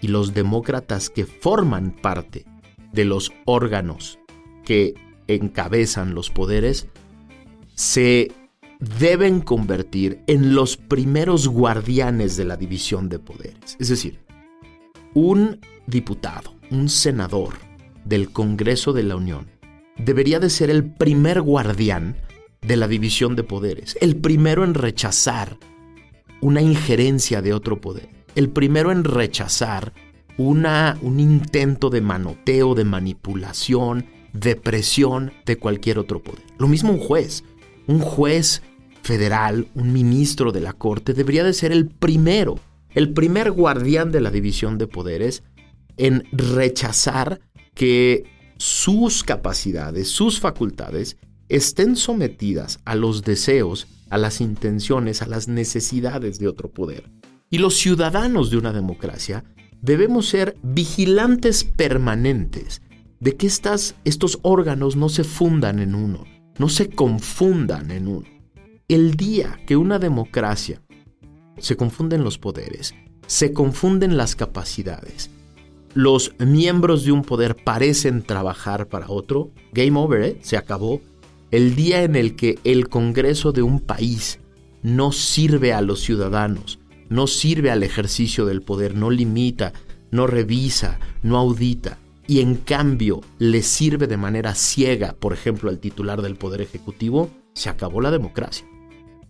Y 0.00 0.08
los 0.08 0.34
demócratas 0.34 1.08
que 1.08 1.24
forman 1.24 1.92
parte 1.92 2.44
de 2.92 3.04
los 3.04 3.32
órganos 3.44 4.18
que 4.64 4.94
encabezan 5.28 6.14
los 6.14 6.30
poderes 6.30 6.88
se 7.74 8.32
deben 8.98 9.40
convertir 9.40 10.20
en 10.26 10.56
los 10.56 10.76
primeros 10.76 11.46
guardianes 11.46 12.36
de 12.36 12.44
la 12.44 12.56
división 12.56 13.08
de 13.08 13.20
poderes. 13.20 13.76
Es 13.78 13.88
decir, 13.88 14.18
un 15.14 15.60
diputado, 15.86 16.54
un 16.72 16.88
senador, 16.88 17.54
del 18.04 18.30
Congreso 18.30 18.92
de 18.92 19.02
la 19.02 19.16
Unión 19.16 19.50
debería 19.96 20.40
de 20.40 20.50
ser 20.50 20.70
el 20.70 20.84
primer 20.84 21.42
guardián 21.42 22.16
de 22.60 22.76
la 22.76 22.88
división 22.88 23.36
de 23.36 23.44
poderes, 23.44 23.96
el 24.00 24.16
primero 24.16 24.64
en 24.64 24.74
rechazar 24.74 25.58
una 26.40 26.60
injerencia 26.60 27.42
de 27.42 27.52
otro 27.52 27.80
poder, 27.80 28.08
el 28.34 28.48
primero 28.50 28.90
en 28.90 29.04
rechazar 29.04 29.92
una, 30.38 30.98
un 31.02 31.20
intento 31.20 31.90
de 31.90 32.00
manoteo, 32.00 32.74
de 32.74 32.84
manipulación, 32.84 34.06
de 34.32 34.56
presión 34.56 35.32
de 35.44 35.56
cualquier 35.56 35.98
otro 35.98 36.22
poder. 36.22 36.42
Lo 36.58 36.68
mismo 36.68 36.92
un 36.92 36.98
juez. 36.98 37.44
Un 37.86 37.98
juez 37.98 38.62
federal, 39.02 39.68
un 39.74 39.92
ministro 39.92 40.52
de 40.52 40.60
la 40.60 40.72
Corte, 40.72 41.12
debería 41.12 41.44
de 41.44 41.52
ser 41.52 41.72
el 41.72 41.88
primero, 41.88 42.58
el 42.94 43.12
primer 43.12 43.50
guardián 43.50 44.12
de 44.12 44.20
la 44.20 44.30
división 44.30 44.78
de 44.78 44.86
poderes 44.86 45.42
en 45.96 46.24
rechazar 46.32 47.40
que 47.74 48.24
sus 48.58 49.24
capacidades, 49.24 50.08
sus 50.08 50.40
facultades, 50.40 51.16
estén 51.48 51.96
sometidas 51.96 52.80
a 52.84 52.94
los 52.94 53.22
deseos, 53.22 53.86
a 54.10 54.18
las 54.18 54.40
intenciones, 54.40 55.22
a 55.22 55.26
las 55.26 55.48
necesidades 55.48 56.38
de 56.38 56.48
otro 56.48 56.70
poder. 56.70 57.10
Y 57.50 57.58
los 57.58 57.76
ciudadanos 57.76 58.50
de 58.50 58.56
una 58.56 58.72
democracia 58.72 59.44
debemos 59.80 60.28
ser 60.28 60.56
vigilantes 60.62 61.64
permanentes 61.64 62.80
de 63.20 63.36
que 63.36 63.46
estas, 63.46 63.94
estos 64.04 64.38
órganos 64.42 64.96
no 64.96 65.08
se 65.08 65.24
fundan 65.24 65.78
en 65.78 65.94
uno, 65.94 66.24
no 66.58 66.68
se 66.68 66.88
confundan 66.88 67.90
en 67.90 68.08
uno. 68.08 68.26
El 68.88 69.14
día 69.14 69.60
que 69.66 69.76
una 69.76 69.98
democracia 69.98 70.82
se 71.58 71.76
confunden 71.76 72.24
los 72.24 72.38
poderes, 72.38 72.94
se 73.26 73.52
confunden 73.52 74.16
las 74.16 74.34
capacidades, 74.36 75.30
los 75.94 76.34
miembros 76.38 77.04
de 77.04 77.12
un 77.12 77.22
poder 77.22 77.56
parecen 77.56 78.22
trabajar 78.22 78.88
para 78.88 79.10
otro, 79.10 79.50
game 79.72 79.98
over, 79.98 80.22
¿eh? 80.22 80.38
se 80.42 80.56
acabó. 80.56 81.00
El 81.50 81.74
día 81.74 82.02
en 82.02 82.16
el 82.16 82.34
que 82.34 82.58
el 82.64 82.88
Congreso 82.88 83.52
de 83.52 83.62
un 83.62 83.80
país 83.80 84.38
no 84.82 85.12
sirve 85.12 85.72
a 85.72 85.82
los 85.82 86.00
ciudadanos, 86.00 86.78
no 87.08 87.26
sirve 87.26 87.70
al 87.70 87.82
ejercicio 87.82 88.46
del 88.46 88.62
poder, 88.62 88.94
no 88.94 89.10
limita, 89.10 89.72
no 90.10 90.26
revisa, 90.26 90.98
no 91.22 91.36
audita, 91.36 91.98
y 92.26 92.40
en 92.40 92.54
cambio 92.54 93.20
le 93.38 93.62
sirve 93.62 94.06
de 94.06 94.16
manera 94.16 94.54
ciega, 94.54 95.14
por 95.18 95.32
ejemplo, 95.32 95.68
al 95.68 95.78
titular 95.78 96.22
del 96.22 96.36
Poder 96.36 96.60
Ejecutivo, 96.60 97.30
se 97.54 97.68
acabó 97.68 98.00
la 98.00 98.10
democracia. 98.10 98.66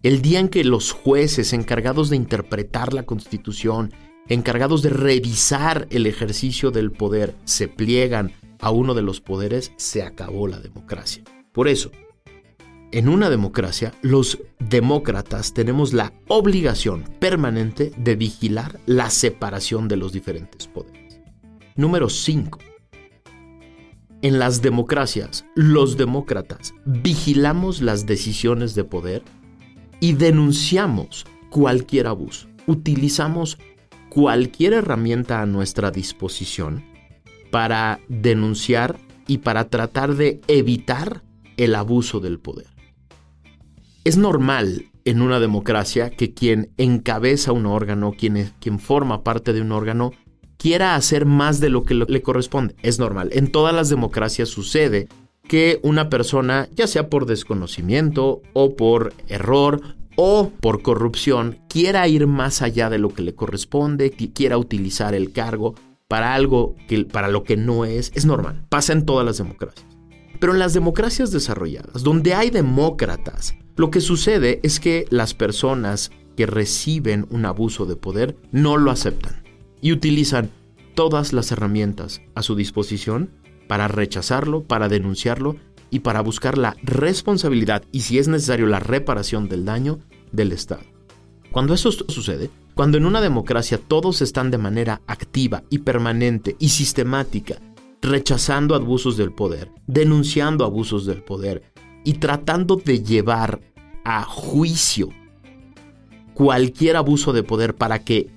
El 0.02 0.22
día 0.22 0.40
en 0.40 0.48
que 0.48 0.64
los 0.64 0.92
jueces 0.92 1.52
encargados 1.52 2.10
de 2.10 2.16
interpretar 2.16 2.92
la 2.92 3.04
Constitución, 3.04 3.92
encargados 4.32 4.82
de 4.82 4.90
revisar 4.90 5.86
el 5.90 6.06
ejercicio 6.06 6.70
del 6.70 6.90
poder, 6.90 7.34
se 7.44 7.68
pliegan 7.68 8.32
a 8.60 8.70
uno 8.70 8.94
de 8.94 9.02
los 9.02 9.20
poderes, 9.20 9.72
se 9.76 10.02
acabó 10.02 10.48
la 10.48 10.60
democracia. 10.60 11.22
Por 11.52 11.68
eso, 11.68 11.90
en 12.92 13.08
una 13.08 13.30
democracia, 13.30 13.92
los 14.02 14.38
demócratas 14.58 15.54
tenemos 15.54 15.92
la 15.92 16.12
obligación 16.28 17.04
permanente 17.18 17.92
de 17.96 18.16
vigilar 18.16 18.78
la 18.86 19.10
separación 19.10 19.88
de 19.88 19.96
los 19.96 20.12
diferentes 20.12 20.66
poderes. 20.66 21.20
Número 21.74 22.08
5. 22.08 22.58
En 24.22 24.38
las 24.38 24.62
democracias, 24.62 25.44
los 25.54 25.96
demócratas 25.96 26.74
vigilamos 26.84 27.80
las 27.80 28.06
decisiones 28.06 28.74
de 28.74 28.84
poder 28.84 29.22
y 30.00 30.12
denunciamos 30.12 31.26
cualquier 31.50 32.06
abuso. 32.06 32.48
Utilizamos 32.66 33.58
cualquier 34.12 34.74
herramienta 34.74 35.40
a 35.40 35.46
nuestra 35.46 35.90
disposición 35.90 36.84
para 37.50 37.98
denunciar 38.08 38.98
y 39.26 39.38
para 39.38 39.70
tratar 39.70 40.16
de 40.16 40.42
evitar 40.48 41.22
el 41.56 41.74
abuso 41.74 42.20
del 42.20 42.38
poder. 42.38 42.66
Es 44.04 44.18
normal 44.18 44.90
en 45.06 45.22
una 45.22 45.40
democracia 45.40 46.10
que 46.10 46.34
quien 46.34 46.72
encabeza 46.76 47.52
un 47.52 47.64
órgano, 47.64 48.12
quien, 48.12 48.52
quien 48.60 48.78
forma 48.78 49.24
parte 49.24 49.54
de 49.54 49.62
un 49.62 49.72
órgano, 49.72 50.12
quiera 50.58 50.94
hacer 50.94 51.24
más 51.24 51.58
de 51.60 51.70
lo 51.70 51.84
que 51.84 51.94
le 51.94 52.20
corresponde. 52.20 52.76
Es 52.82 52.98
normal. 52.98 53.30
En 53.32 53.50
todas 53.50 53.74
las 53.74 53.88
democracias 53.88 54.50
sucede 54.50 55.08
que 55.48 55.80
una 55.82 56.10
persona, 56.10 56.68
ya 56.74 56.86
sea 56.86 57.08
por 57.08 57.24
desconocimiento 57.24 58.42
o 58.52 58.76
por 58.76 59.14
error 59.28 59.96
o 60.16 60.50
por 60.60 60.82
corrupción, 60.82 61.58
quiera 61.68 62.06
ir 62.08 62.26
más 62.26 62.62
allá 62.62 62.90
de 62.90 62.98
lo 62.98 63.12
que 63.14 63.22
le 63.22 63.34
corresponde, 63.34 64.10
quiera 64.10 64.58
utilizar 64.58 65.14
el 65.14 65.32
cargo 65.32 65.74
para 66.08 66.34
algo 66.34 66.76
que 66.88 67.04
para 67.04 67.28
lo 67.28 67.44
que 67.44 67.56
no 67.56 67.84
es, 67.84 68.12
es 68.14 68.26
normal. 68.26 68.66
Pasa 68.68 68.92
en 68.92 69.06
todas 69.06 69.24
las 69.24 69.38
democracias. 69.38 69.86
Pero 70.38 70.52
en 70.52 70.58
las 70.58 70.74
democracias 70.74 71.30
desarrolladas, 71.30 72.02
donde 72.02 72.34
hay 72.34 72.50
demócratas, 72.50 73.54
lo 73.76 73.90
que 73.90 74.00
sucede 74.00 74.60
es 74.62 74.80
que 74.80 75.06
las 75.10 75.34
personas 75.34 76.10
que 76.36 76.46
reciben 76.46 77.26
un 77.30 77.46
abuso 77.46 77.86
de 77.86 77.96
poder 77.96 78.36
no 78.50 78.76
lo 78.76 78.90
aceptan 78.90 79.42
y 79.80 79.92
utilizan 79.92 80.50
todas 80.94 81.32
las 81.32 81.50
herramientas 81.52 82.20
a 82.34 82.42
su 82.42 82.54
disposición 82.54 83.30
para 83.68 83.88
rechazarlo, 83.88 84.64
para 84.64 84.88
denunciarlo 84.88 85.56
y 85.92 86.00
para 86.00 86.22
buscar 86.22 86.58
la 86.58 86.74
responsabilidad 86.82 87.84
y 87.92 88.00
si 88.00 88.18
es 88.18 88.26
necesario 88.26 88.66
la 88.66 88.80
reparación 88.80 89.48
del 89.48 89.64
daño 89.64 90.00
del 90.32 90.50
Estado. 90.50 90.82
Cuando 91.52 91.74
eso 91.74 91.92
sucede, 91.92 92.50
cuando 92.74 92.96
en 92.96 93.04
una 93.04 93.20
democracia 93.20 93.78
todos 93.78 94.22
están 94.22 94.50
de 94.50 94.58
manera 94.58 95.02
activa 95.06 95.62
y 95.68 95.78
permanente 95.78 96.56
y 96.58 96.70
sistemática 96.70 97.60
rechazando 98.00 98.74
abusos 98.74 99.16
del 99.16 99.32
poder, 99.32 99.70
denunciando 99.86 100.64
abusos 100.64 101.06
del 101.06 101.22
poder, 101.22 101.62
y 102.04 102.14
tratando 102.14 102.76
de 102.76 103.02
llevar 103.02 103.60
a 104.04 104.24
juicio 104.24 105.10
cualquier 106.34 106.96
abuso 106.96 107.32
de 107.32 107.42
poder 107.42 107.74
para 107.74 108.00
que 108.00 108.30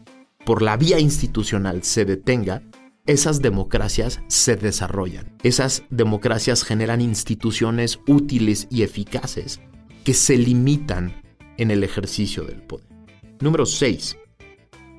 por 0.46 0.62
la 0.62 0.78
vía 0.78 1.00
institucional 1.00 1.82
se 1.84 2.06
detenga, 2.06 2.62
esas 3.08 3.42
democracias 3.42 4.22
se 4.28 4.56
desarrollan. 4.56 5.38
Esas 5.44 5.84
democracias 5.90 6.64
generan 6.64 7.02
instituciones 7.02 8.00
útiles 8.08 8.68
y 8.72 8.82
eficaces 8.82 9.62
que 10.04 10.14
se 10.14 10.38
limitan 10.38 11.22
en 11.58 11.72
el 11.72 11.84
ejercicio 11.84 12.44
del 12.44 12.62
poder. 12.62 12.88
Número 13.40 13.66
6. 13.66 14.18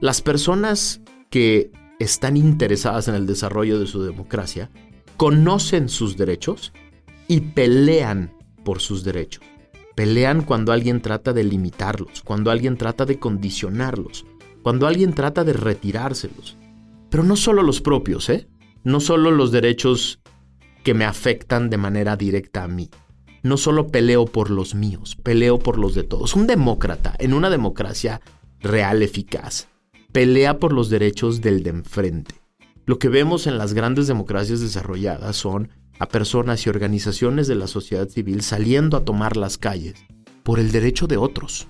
Las 0.01 0.23
personas 0.23 1.01
que 1.31 1.73
están 1.99 2.37
interesadas 2.37 3.09
en 3.09 3.15
el 3.15 3.27
desarrollo 3.27 3.81
de 3.81 3.87
su 3.87 4.03
democracia 4.03 4.71
conocen 5.17 5.89
sus 5.89 6.17
derechos 6.17 6.73
y 7.27 7.41
pelean 7.41 8.33
por 8.65 8.81
sus 8.81 9.03
derechos. 9.03 9.43
Pelean 9.97 10.43
cuando 10.43 10.73
alguien 10.73 11.01
trata 11.01 11.33
de 11.33 11.43
limitarlos, 11.43 12.23
cuando 12.23 12.51
alguien 12.51 12.77
trata 12.77 13.07
de 13.07 13.19
condicionarlos, 13.19 14.27
cuando 14.63 14.87
alguien 14.87 15.15
trata 15.15 15.43
de 15.43 15.55
retirárselos. 15.55 16.57
Pero 17.11 17.23
no 17.23 17.37
solo 17.37 17.63
los 17.63 17.81
propios, 17.81 18.29
¿eh? 18.29 18.49
No 18.85 19.01
solo 19.01 19.31
los 19.31 19.53
derechos 19.53 20.21
que 20.85 20.95
me 20.95 21.05
afectan 21.05 21.71
de 21.71 21.77
manera 21.77 22.17
directa 22.17 22.63
a 22.63 22.69
mí. 22.69 22.91
No 23.43 23.57
solo 23.57 23.89
peleo 23.89 24.27
por 24.27 24.51
los 24.51 24.75
míos, 24.75 25.17
peleo 25.23 25.59
por 25.59 25.79
los 25.79 25.95
de 25.95 26.05
todos. 26.05 26.35
Un 26.35 26.47
demócrata, 26.47 27.15
en 27.19 27.33
una 27.33 27.51
democracia 27.51 28.21
real, 28.61 29.03
eficaz, 29.03 29.69
pelea 30.13 30.59
por 30.59 30.73
los 30.73 30.91
derechos 30.91 31.41
del 31.41 31.63
de 31.63 31.71
enfrente. 31.71 32.35
Lo 32.85 32.99
que 32.99 33.09
vemos 33.09 33.47
en 33.47 33.59
las 33.59 33.75
grandes 33.75 34.07
democracias 34.07 34.61
desarrolladas 34.61 35.37
son 35.37 35.71
a 35.99 36.07
personas 36.07 36.67
y 36.67 36.69
organizaciones 36.69 37.49
de 37.49 37.57
la 37.57 37.67
sociedad 37.67 38.09
civil 38.09 38.43
saliendo 38.43 38.97
a 38.97 39.05
tomar 39.05 39.37
las 39.37 39.59
calles 39.59 39.95
por 40.43 40.61
el 40.61 40.71
derecho 40.71 41.07
de 41.07 41.17
otros. 41.17 41.67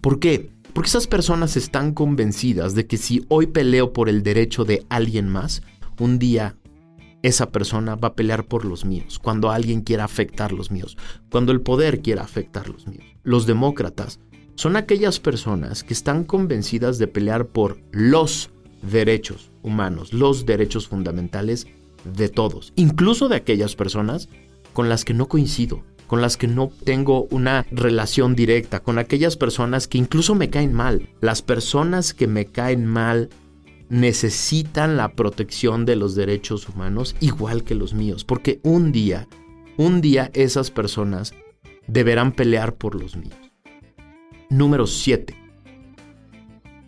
¿Por 0.00 0.18
qué? 0.18 0.50
Porque 0.78 0.90
esas 0.90 1.08
personas 1.08 1.56
están 1.56 1.92
convencidas 1.92 2.76
de 2.76 2.86
que 2.86 2.98
si 2.98 3.26
hoy 3.26 3.48
peleo 3.48 3.92
por 3.92 4.08
el 4.08 4.22
derecho 4.22 4.64
de 4.64 4.86
alguien 4.90 5.28
más, 5.28 5.60
un 5.98 6.20
día 6.20 6.54
esa 7.22 7.50
persona 7.50 7.96
va 7.96 8.06
a 8.06 8.14
pelear 8.14 8.46
por 8.46 8.64
los 8.64 8.84
míos, 8.84 9.18
cuando 9.18 9.50
alguien 9.50 9.80
quiera 9.80 10.04
afectar 10.04 10.52
los 10.52 10.70
míos, 10.70 10.96
cuando 11.32 11.50
el 11.50 11.62
poder 11.62 12.00
quiera 12.00 12.22
afectar 12.22 12.68
los 12.68 12.86
míos. 12.86 13.02
Los 13.24 13.44
demócratas 13.44 14.20
son 14.54 14.76
aquellas 14.76 15.18
personas 15.18 15.82
que 15.82 15.94
están 15.94 16.22
convencidas 16.22 16.98
de 16.98 17.08
pelear 17.08 17.48
por 17.48 17.80
los 17.90 18.50
derechos 18.80 19.50
humanos, 19.64 20.12
los 20.12 20.46
derechos 20.46 20.86
fundamentales 20.86 21.66
de 22.04 22.28
todos, 22.28 22.72
incluso 22.76 23.28
de 23.28 23.34
aquellas 23.34 23.74
personas 23.74 24.28
con 24.74 24.88
las 24.88 25.04
que 25.04 25.12
no 25.12 25.26
coincido, 25.26 25.82
con 26.08 26.20
las 26.20 26.36
que 26.36 26.48
no 26.48 26.72
tengo 26.84 27.28
una 27.30 27.64
relación 27.70 28.34
directa, 28.34 28.80
con 28.80 28.98
aquellas 28.98 29.36
personas 29.36 29.86
que 29.86 29.98
incluso 29.98 30.34
me 30.34 30.50
caen 30.50 30.72
mal. 30.72 31.08
Las 31.20 31.42
personas 31.42 32.14
que 32.14 32.26
me 32.26 32.46
caen 32.46 32.86
mal 32.86 33.28
necesitan 33.90 34.96
la 34.96 35.12
protección 35.12 35.84
de 35.84 35.96
los 35.96 36.14
derechos 36.14 36.68
humanos 36.68 37.14
igual 37.20 37.62
que 37.62 37.74
los 37.74 37.94
míos, 37.94 38.24
porque 38.24 38.58
un 38.62 38.90
día, 38.90 39.28
un 39.76 40.00
día 40.00 40.30
esas 40.34 40.70
personas 40.70 41.34
deberán 41.86 42.32
pelear 42.32 42.74
por 42.74 43.00
los 43.00 43.16
míos. 43.16 43.38
Número 44.50 44.86
7. 44.86 45.36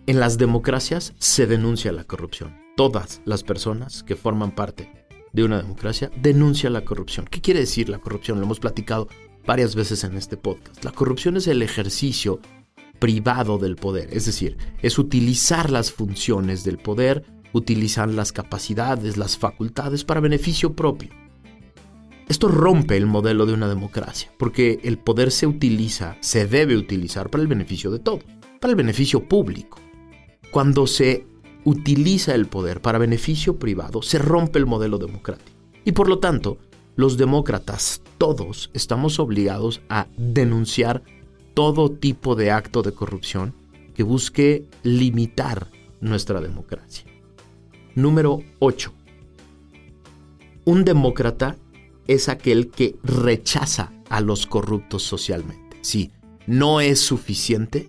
En 0.06 0.18
las 0.18 0.38
democracias 0.38 1.14
se 1.18 1.46
denuncia 1.46 1.92
la 1.92 2.04
corrupción. 2.04 2.58
Todas 2.74 3.20
las 3.26 3.42
personas 3.42 4.02
que 4.02 4.16
forman 4.16 4.54
parte 4.54 4.99
de 5.32 5.44
una 5.44 5.62
democracia 5.62 6.10
denuncia 6.16 6.70
la 6.70 6.84
corrupción. 6.84 7.26
¿Qué 7.30 7.40
quiere 7.40 7.60
decir 7.60 7.88
la 7.88 7.98
corrupción? 7.98 8.38
Lo 8.38 8.44
hemos 8.44 8.60
platicado 8.60 9.08
varias 9.46 9.74
veces 9.74 10.04
en 10.04 10.16
este 10.16 10.36
podcast. 10.36 10.84
La 10.84 10.92
corrupción 10.92 11.36
es 11.36 11.46
el 11.46 11.62
ejercicio 11.62 12.40
privado 12.98 13.58
del 13.58 13.76
poder, 13.76 14.08
es 14.12 14.26
decir, 14.26 14.58
es 14.82 14.98
utilizar 14.98 15.70
las 15.70 15.90
funciones 15.90 16.64
del 16.64 16.78
poder, 16.78 17.24
utilizar 17.52 18.08
las 18.08 18.30
capacidades, 18.30 19.16
las 19.16 19.38
facultades 19.38 20.04
para 20.04 20.20
beneficio 20.20 20.74
propio. 20.74 21.10
Esto 22.28 22.46
rompe 22.46 22.96
el 22.96 23.06
modelo 23.06 23.44
de 23.44 23.54
una 23.54 23.68
democracia, 23.68 24.30
porque 24.38 24.78
el 24.84 24.98
poder 24.98 25.32
se 25.32 25.48
utiliza, 25.48 26.16
se 26.20 26.46
debe 26.46 26.76
utilizar 26.76 27.28
para 27.28 27.42
el 27.42 27.48
beneficio 27.48 27.90
de 27.90 27.98
todos, 27.98 28.22
para 28.60 28.70
el 28.70 28.76
beneficio 28.76 29.24
público. 29.28 29.78
Cuando 30.52 30.86
se 30.86 31.26
utiliza 31.64 32.34
el 32.34 32.46
poder 32.46 32.80
para 32.80 32.98
beneficio 32.98 33.58
privado, 33.58 34.02
se 34.02 34.18
rompe 34.18 34.58
el 34.58 34.66
modelo 34.66 34.98
democrático. 34.98 35.50
Y 35.84 35.92
por 35.92 36.08
lo 36.08 36.18
tanto, 36.18 36.58
los 36.96 37.16
demócratas, 37.16 38.02
todos, 38.18 38.70
estamos 38.74 39.18
obligados 39.18 39.80
a 39.88 40.06
denunciar 40.16 41.02
todo 41.54 41.90
tipo 41.90 42.34
de 42.36 42.50
acto 42.50 42.82
de 42.82 42.92
corrupción 42.92 43.54
que 43.94 44.02
busque 44.02 44.66
limitar 44.82 45.68
nuestra 46.00 46.40
democracia. 46.40 47.04
Número 47.94 48.42
8. 48.58 48.92
Un 50.64 50.84
demócrata 50.84 51.56
es 52.06 52.28
aquel 52.28 52.70
que 52.70 52.96
rechaza 53.02 53.92
a 54.08 54.20
los 54.20 54.46
corruptos 54.46 55.02
socialmente. 55.02 55.78
Sí, 55.82 56.12
no 56.46 56.80
es 56.80 57.00
suficiente 57.00 57.88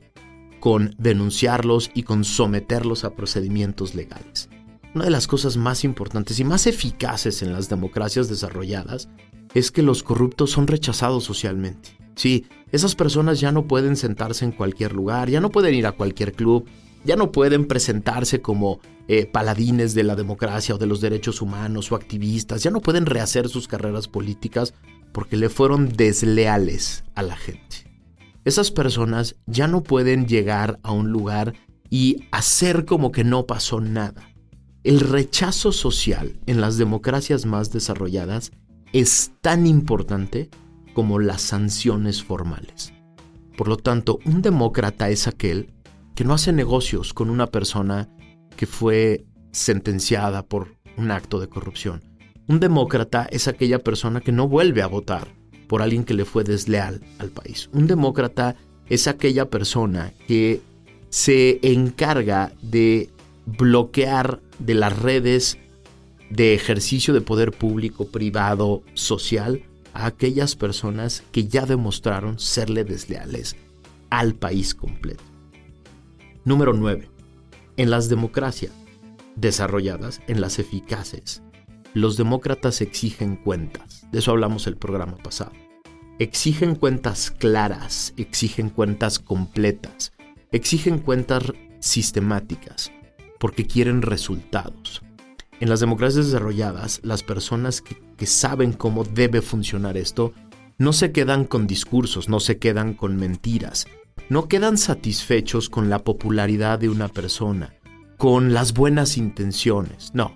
con 0.62 0.95
denunciarlos 0.97 1.91
y 1.93 2.04
con 2.04 2.24
someterlos 2.24 3.04
a 3.04 3.15
procedimientos 3.15 3.95
legales. 3.95 4.47
Una 4.93 5.06
de 5.06 5.12
las 5.12 5.28
cosas 5.28 5.58
más 5.58 5.84
importantes 5.84 6.39
y 6.39 6.43
más 6.43 6.67
eficaces 6.67 7.41
en 7.41 7.52
las 7.52 7.67
democracias 7.67 8.30
desarrolladas 8.30 9.10
es 9.54 9.71
que 9.71 9.82
los 9.82 10.04
corruptos 10.04 10.52
son 10.52 10.67
rechazados 10.67 11.24
socialmente. 11.24 11.97
Sí, 12.15 12.45
esas 12.71 12.95
personas 12.95 13.39
ya 13.39 13.52
no 13.52 13.67
pueden 13.67 13.95
sentarse 13.95 14.45
en 14.45 14.52
cualquier 14.52 14.93
lugar, 14.93 15.30
ya 15.30 15.41
no 15.41 15.50
pueden 15.50 15.74
ir 15.74 15.88
a 15.88 15.93
cualquier 15.93 16.34
club, 16.34 16.65
ya 17.04 17.15
no 17.15 17.32
pueden 17.32 17.65
presentarse 17.65 18.41
como 18.41 18.80
eh, 19.08 19.26
paladines 19.26 19.95
de 19.95 20.04
la 20.04 20.15
democracia 20.15 20.76
o 20.76 20.78
de 20.78 20.86
los 20.86 21.02
derechos 21.02 21.41
humanos 21.41 21.91
o 21.91 21.95
activistas, 21.95 22.62
ya 22.62 22.69
no 22.69 22.82
pueden 22.82 23.08
rehacer 23.08 23.50
sus 23.50 23.67
carreras 23.67 24.08
políticas 24.08 24.76
porque 25.12 25.38
le 25.38 25.50
fueron 25.50 25.89
desleales 25.89 27.04
a 27.15 27.24
la 27.24 27.36
gente. 27.36 27.90
Esas 28.43 28.71
personas 28.71 29.36
ya 29.45 29.67
no 29.67 29.84
pueden 29.84 30.25
llegar 30.25 30.80
a 30.82 30.91
un 30.91 31.12
lugar 31.12 31.54
y 31.89 32.25
hacer 32.32 32.86
como 32.86 33.12
que 33.12 33.23
no 33.23 33.45
pasó 33.45 33.82
nada. 33.82 34.34
El 34.84 34.99
rechazo 34.99 35.71
social 35.71 36.39
en 36.47 36.60
las 36.60 36.77
democracias 36.77 37.45
más 37.45 37.71
desarrolladas 37.71 38.51
es 38.93 39.32
tan 39.41 39.67
importante 39.67 40.49
como 40.93 41.19
las 41.19 41.41
sanciones 41.43 42.23
formales. 42.23 42.93
Por 43.58 43.67
lo 43.67 43.77
tanto, 43.77 44.17
un 44.25 44.41
demócrata 44.41 45.10
es 45.10 45.27
aquel 45.27 45.71
que 46.15 46.23
no 46.23 46.34
hace 46.34 46.51
negocios 46.51 47.13
con 47.13 47.30
una 47.30 47.47
persona 47.47 48.10
que 48.56 48.65
fue 48.65 49.25
sentenciada 49.51 50.43
por 50.43 50.77
un 50.97 51.12
acto 51.12 51.39
de 51.39 51.47
corrupción. 51.47 52.01
Un 52.47 52.60
demócrata 52.60 53.27
es 53.32 53.47
aquella 53.47 53.80
persona 53.80 54.19
que 54.19 54.32
no 54.32 54.47
vuelve 54.47 54.82
a 54.82 54.88
votar 54.88 55.40
por 55.71 55.81
alguien 55.81 56.03
que 56.03 56.13
le 56.13 56.25
fue 56.25 56.43
desleal 56.43 56.99
al 57.17 57.29
país. 57.29 57.69
Un 57.71 57.88
demócrata 57.88 58.57
es 58.89 59.07
aquella 59.07 59.49
persona 59.49 60.12
que 60.27 60.60
se 61.10 61.62
encarga 61.63 62.51
de 62.62 63.10
bloquear 63.45 64.41
de 64.60 64.73
las 64.73 64.99
redes 64.99 65.57
de 66.29 66.53
ejercicio 66.53 67.13
de 67.13 67.21
poder 67.21 67.53
público, 67.53 68.05
privado, 68.07 68.84
social, 68.95 69.63
a 69.93 70.07
aquellas 70.07 70.57
personas 70.57 71.23
que 71.31 71.47
ya 71.47 71.65
demostraron 71.65 72.38
serle 72.38 72.84
desleales 72.84 73.55
al 74.10 74.36
país 74.36 74.75
completo. 74.75 75.23
Número 76.43 76.73
9. 76.73 77.07
En 77.77 77.89
las 77.89 78.10
democracias 78.10 78.73
desarrolladas, 79.38 80.19
en 80.27 80.41
las 80.41 80.60
eficaces, 80.60 81.41
los 81.93 82.17
demócratas 82.17 82.81
exigen 82.81 83.38
cuentas. 83.38 84.01
De 84.12 84.19
eso 84.19 84.32
hablamos 84.32 84.67
el 84.67 84.78
programa 84.78 85.17
pasado. 85.17 85.52
Exigen 86.19 86.76
cuentas 86.76 87.32
claras, 87.32 88.13
exigen 88.17 88.69
cuentas 88.69 89.19
completas, 89.19 90.13
exigen 90.52 91.00
cuentas 91.00 91.43
sistemáticas, 91.80 92.91
porque 93.39 93.65
quieren 93.65 94.02
resultados. 94.02 95.02
En 95.60 95.69
las 95.69 95.80
democracias 95.80 96.28
desarrolladas, 96.28 97.00
las 97.04 97.24
personas 97.24 97.82
que, 97.82 97.95
que, 98.17 98.26
saben 98.26 98.74
cómo 98.74 99.04
debe 99.04 99.41
funcionar 99.41 99.97
esto 99.97 100.34
no 100.78 100.93
se 100.93 101.12
quedan 101.12 101.45
con 101.45 101.67
discursos, 101.67 102.30
no 102.30 102.39
se 102.39 102.58
quedan 102.58 102.93
con 102.93 103.15
mentiras, 103.15 103.86
no 104.30 104.47
quedan 104.47 104.78
satisfechos 104.78 105.69
con 105.69 105.89
la 105.89 106.04
popularidad 106.04 106.80
de 106.80 106.89
una 106.89 107.08
persona, 107.08 107.76
con 108.17 108.54
las 108.54 108.74
buenas 108.74 109.17
intenciones, 109.17 110.12
no. 110.13 110.34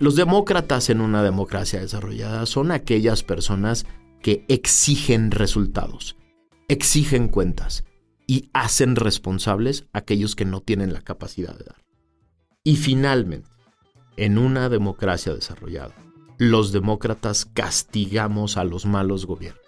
Los 0.00 0.14
demócratas 0.14 0.90
en 0.90 1.00
una 1.00 1.24
democracia 1.24 1.80
desarrollada 1.80 2.46
son 2.46 2.70
aquellas 2.70 3.24
personas 3.24 3.84
que 4.22 4.44
exigen 4.46 5.32
resultados, 5.32 6.16
exigen 6.68 7.26
cuentas 7.26 7.84
y 8.24 8.48
hacen 8.52 8.94
responsables 8.94 9.86
a 9.92 9.98
aquellos 9.98 10.36
que 10.36 10.44
no 10.44 10.60
tienen 10.60 10.92
la 10.92 11.00
capacidad 11.00 11.58
de 11.58 11.64
dar. 11.64 11.84
Y 12.62 12.76
finalmente, 12.76 13.50
en 14.16 14.38
una 14.38 14.68
democracia 14.68 15.34
desarrollada, 15.34 15.96
los 16.38 16.70
demócratas 16.70 17.46
castigamos 17.46 18.56
a 18.56 18.62
los 18.62 18.86
malos 18.86 19.26
gobiernos 19.26 19.62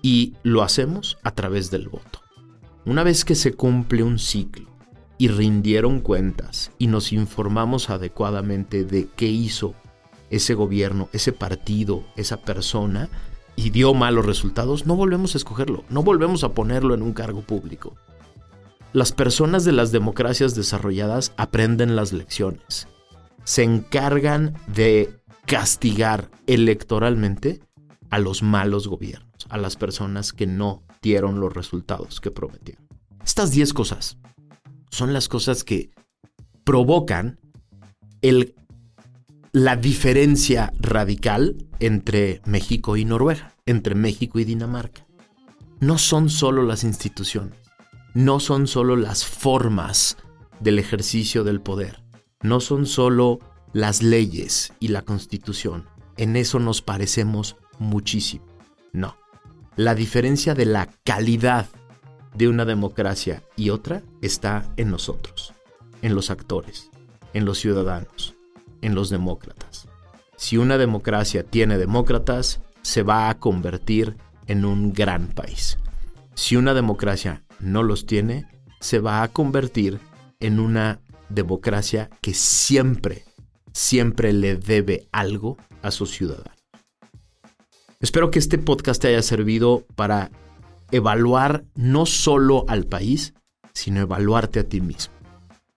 y 0.00 0.36
lo 0.42 0.62
hacemos 0.62 1.18
a 1.22 1.34
través 1.34 1.70
del 1.70 1.90
voto. 1.90 2.22
Una 2.86 3.02
vez 3.02 3.26
que 3.26 3.34
se 3.34 3.52
cumple 3.52 4.02
un 4.02 4.18
ciclo 4.18 4.71
y 5.22 5.28
rindieron 5.28 6.00
cuentas 6.00 6.72
y 6.78 6.88
nos 6.88 7.12
informamos 7.12 7.90
adecuadamente 7.90 8.82
de 8.82 9.08
qué 9.14 9.26
hizo 9.26 9.72
ese 10.30 10.54
gobierno, 10.54 11.08
ese 11.12 11.30
partido, 11.30 12.02
esa 12.16 12.38
persona 12.38 13.08
y 13.54 13.70
dio 13.70 13.94
malos 13.94 14.26
resultados, 14.26 14.84
no 14.84 14.96
volvemos 14.96 15.36
a 15.36 15.38
escogerlo, 15.38 15.84
no 15.90 16.02
volvemos 16.02 16.42
a 16.42 16.54
ponerlo 16.54 16.92
en 16.92 17.02
un 17.02 17.12
cargo 17.12 17.42
público. 17.42 17.94
Las 18.92 19.12
personas 19.12 19.64
de 19.64 19.70
las 19.70 19.92
democracias 19.92 20.56
desarrolladas 20.56 21.32
aprenden 21.36 21.94
las 21.94 22.12
lecciones, 22.12 22.88
se 23.44 23.62
encargan 23.62 24.54
de 24.66 25.20
castigar 25.46 26.32
electoralmente 26.48 27.60
a 28.10 28.18
los 28.18 28.42
malos 28.42 28.88
gobiernos 28.88 29.46
a 29.50 29.56
las 29.56 29.76
personas 29.76 30.32
que 30.32 30.48
no 30.48 30.82
dieron 31.00 31.38
los 31.38 31.52
resultados 31.52 32.20
que 32.20 32.32
prometieron. 32.32 32.84
Estas 33.24 33.52
10 33.52 33.72
cosas 33.72 34.18
son 34.92 35.12
las 35.14 35.28
cosas 35.28 35.64
que 35.64 35.90
provocan 36.64 37.40
el, 38.20 38.54
la 39.50 39.74
diferencia 39.74 40.72
radical 40.78 41.66
entre 41.80 42.42
México 42.44 42.96
y 42.96 43.04
Noruega, 43.04 43.56
entre 43.66 43.94
México 43.94 44.38
y 44.38 44.44
Dinamarca. 44.44 45.06
No 45.80 45.98
son 45.98 46.28
solo 46.28 46.62
las 46.62 46.84
instituciones, 46.84 47.58
no 48.14 48.38
son 48.38 48.68
solo 48.68 48.94
las 48.94 49.24
formas 49.24 50.18
del 50.60 50.78
ejercicio 50.78 51.42
del 51.42 51.62
poder, 51.62 52.02
no 52.42 52.60
son 52.60 52.86
solo 52.86 53.40
las 53.72 54.02
leyes 54.02 54.74
y 54.78 54.88
la 54.88 55.02
constitución. 55.02 55.88
En 56.18 56.36
eso 56.36 56.58
nos 56.58 56.82
parecemos 56.82 57.56
muchísimo. 57.78 58.44
No. 58.92 59.16
La 59.74 59.94
diferencia 59.94 60.54
de 60.54 60.66
la 60.66 60.90
calidad 61.02 61.66
de 62.34 62.48
una 62.48 62.64
democracia 62.64 63.42
y 63.56 63.70
otra 63.70 64.02
está 64.20 64.72
en 64.76 64.90
nosotros, 64.90 65.52
en 66.02 66.14
los 66.14 66.30
actores, 66.30 66.90
en 67.34 67.44
los 67.44 67.58
ciudadanos, 67.58 68.34
en 68.80 68.94
los 68.94 69.10
demócratas. 69.10 69.88
Si 70.36 70.56
una 70.56 70.78
democracia 70.78 71.44
tiene 71.44 71.78
demócratas, 71.78 72.60
se 72.82 73.02
va 73.02 73.30
a 73.30 73.38
convertir 73.38 74.16
en 74.46 74.64
un 74.64 74.92
gran 74.92 75.28
país. 75.28 75.78
Si 76.34 76.56
una 76.56 76.74
democracia 76.74 77.44
no 77.60 77.82
los 77.82 78.06
tiene, 78.06 78.46
se 78.80 78.98
va 78.98 79.22
a 79.22 79.28
convertir 79.28 80.00
en 80.40 80.58
una 80.58 81.00
democracia 81.28 82.10
que 82.20 82.34
siempre, 82.34 83.24
siempre 83.72 84.32
le 84.32 84.56
debe 84.56 85.06
algo 85.12 85.56
a 85.82 85.90
sus 85.90 86.10
ciudadanos. 86.10 86.56
Espero 88.00 88.32
que 88.32 88.40
este 88.40 88.58
podcast 88.58 89.00
te 89.00 89.08
haya 89.08 89.22
servido 89.22 89.86
para 89.94 90.32
evaluar 90.92 91.64
no 91.74 92.06
solo 92.06 92.64
al 92.68 92.84
país, 92.84 93.34
sino 93.72 94.00
evaluarte 94.00 94.60
a 94.60 94.68
ti 94.68 94.80
mismo. 94.80 95.14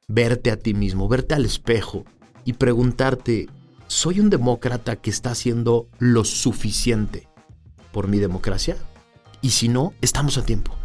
Verte 0.08 0.52
a 0.52 0.60
ti 0.60 0.74
mismo, 0.74 1.08
verte 1.08 1.34
al 1.34 1.46
espejo 1.46 2.06
y 2.44 2.54
preguntarte, 2.54 3.48
¿soy 3.88 4.20
un 4.20 4.30
demócrata 4.30 4.98
que 4.98 5.10
está 5.10 5.32
haciendo 5.32 5.88
lo 5.98 6.24
suficiente 6.26 7.28
por 7.92 8.08
mi 8.08 8.20
democracia? 8.20 8.78
Y 9.42 9.50
si 9.50 9.68
no, 9.68 9.94
estamos 10.02 10.38
a 10.38 10.46
tiempo. 10.46 10.76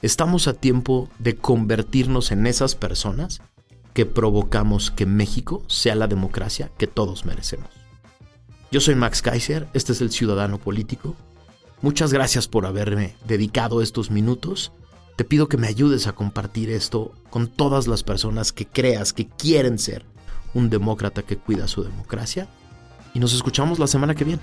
Estamos 0.00 0.48
a 0.48 0.54
tiempo 0.54 1.08
de 1.18 1.36
convertirnos 1.36 2.32
en 2.32 2.46
esas 2.46 2.74
personas 2.74 3.42
que 3.92 4.06
provocamos 4.06 4.90
que 4.90 5.06
México 5.06 5.62
sea 5.68 5.94
la 5.94 6.06
democracia 6.06 6.70
que 6.78 6.86
todos 6.86 7.24
merecemos. 7.24 7.68
Yo 8.70 8.80
soy 8.80 8.94
Max 8.94 9.20
Kaiser, 9.20 9.68
este 9.74 9.92
es 9.92 10.00
el 10.00 10.10
Ciudadano 10.10 10.58
Político. 10.58 11.14
Muchas 11.82 12.12
gracias 12.12 12.46
por 12.46 12.64
haberme 12.64 13.16
dedicado 13.26 13.82
estos 13.82 14.12
minutos. 14.12 14.70
Te 15.16 15.24
pido 15.24 15.48
que 15.48 15.56
me 15.56 15.66
ayudes 15.66 16.06
a 16.06 16.12
compartir 16.12 16.70
esto 16.70 17.12
con 17.28 17.48
todas 17.48 17.88
las 17.88 18.04
personas 18.04 18.52
que 18.52 18.66
creas 18.66 19.12
que 19.12 19.26
quieren 19.26 19.80
ser 19.80 20.06
un 20.54 20.70
demócrata 20.70 21.24
que 21.24 21.38
cuida 21.38 21.66
su 21.66 21.82
democracia. 21.82 22.46
Y 23.14 23.18
nos 23.18 23.34
escuchamos 23.34 23.80
la 23.80 23.88
semana 23.88 24.14
que 24.14 24.22
viene. 24.22 24.42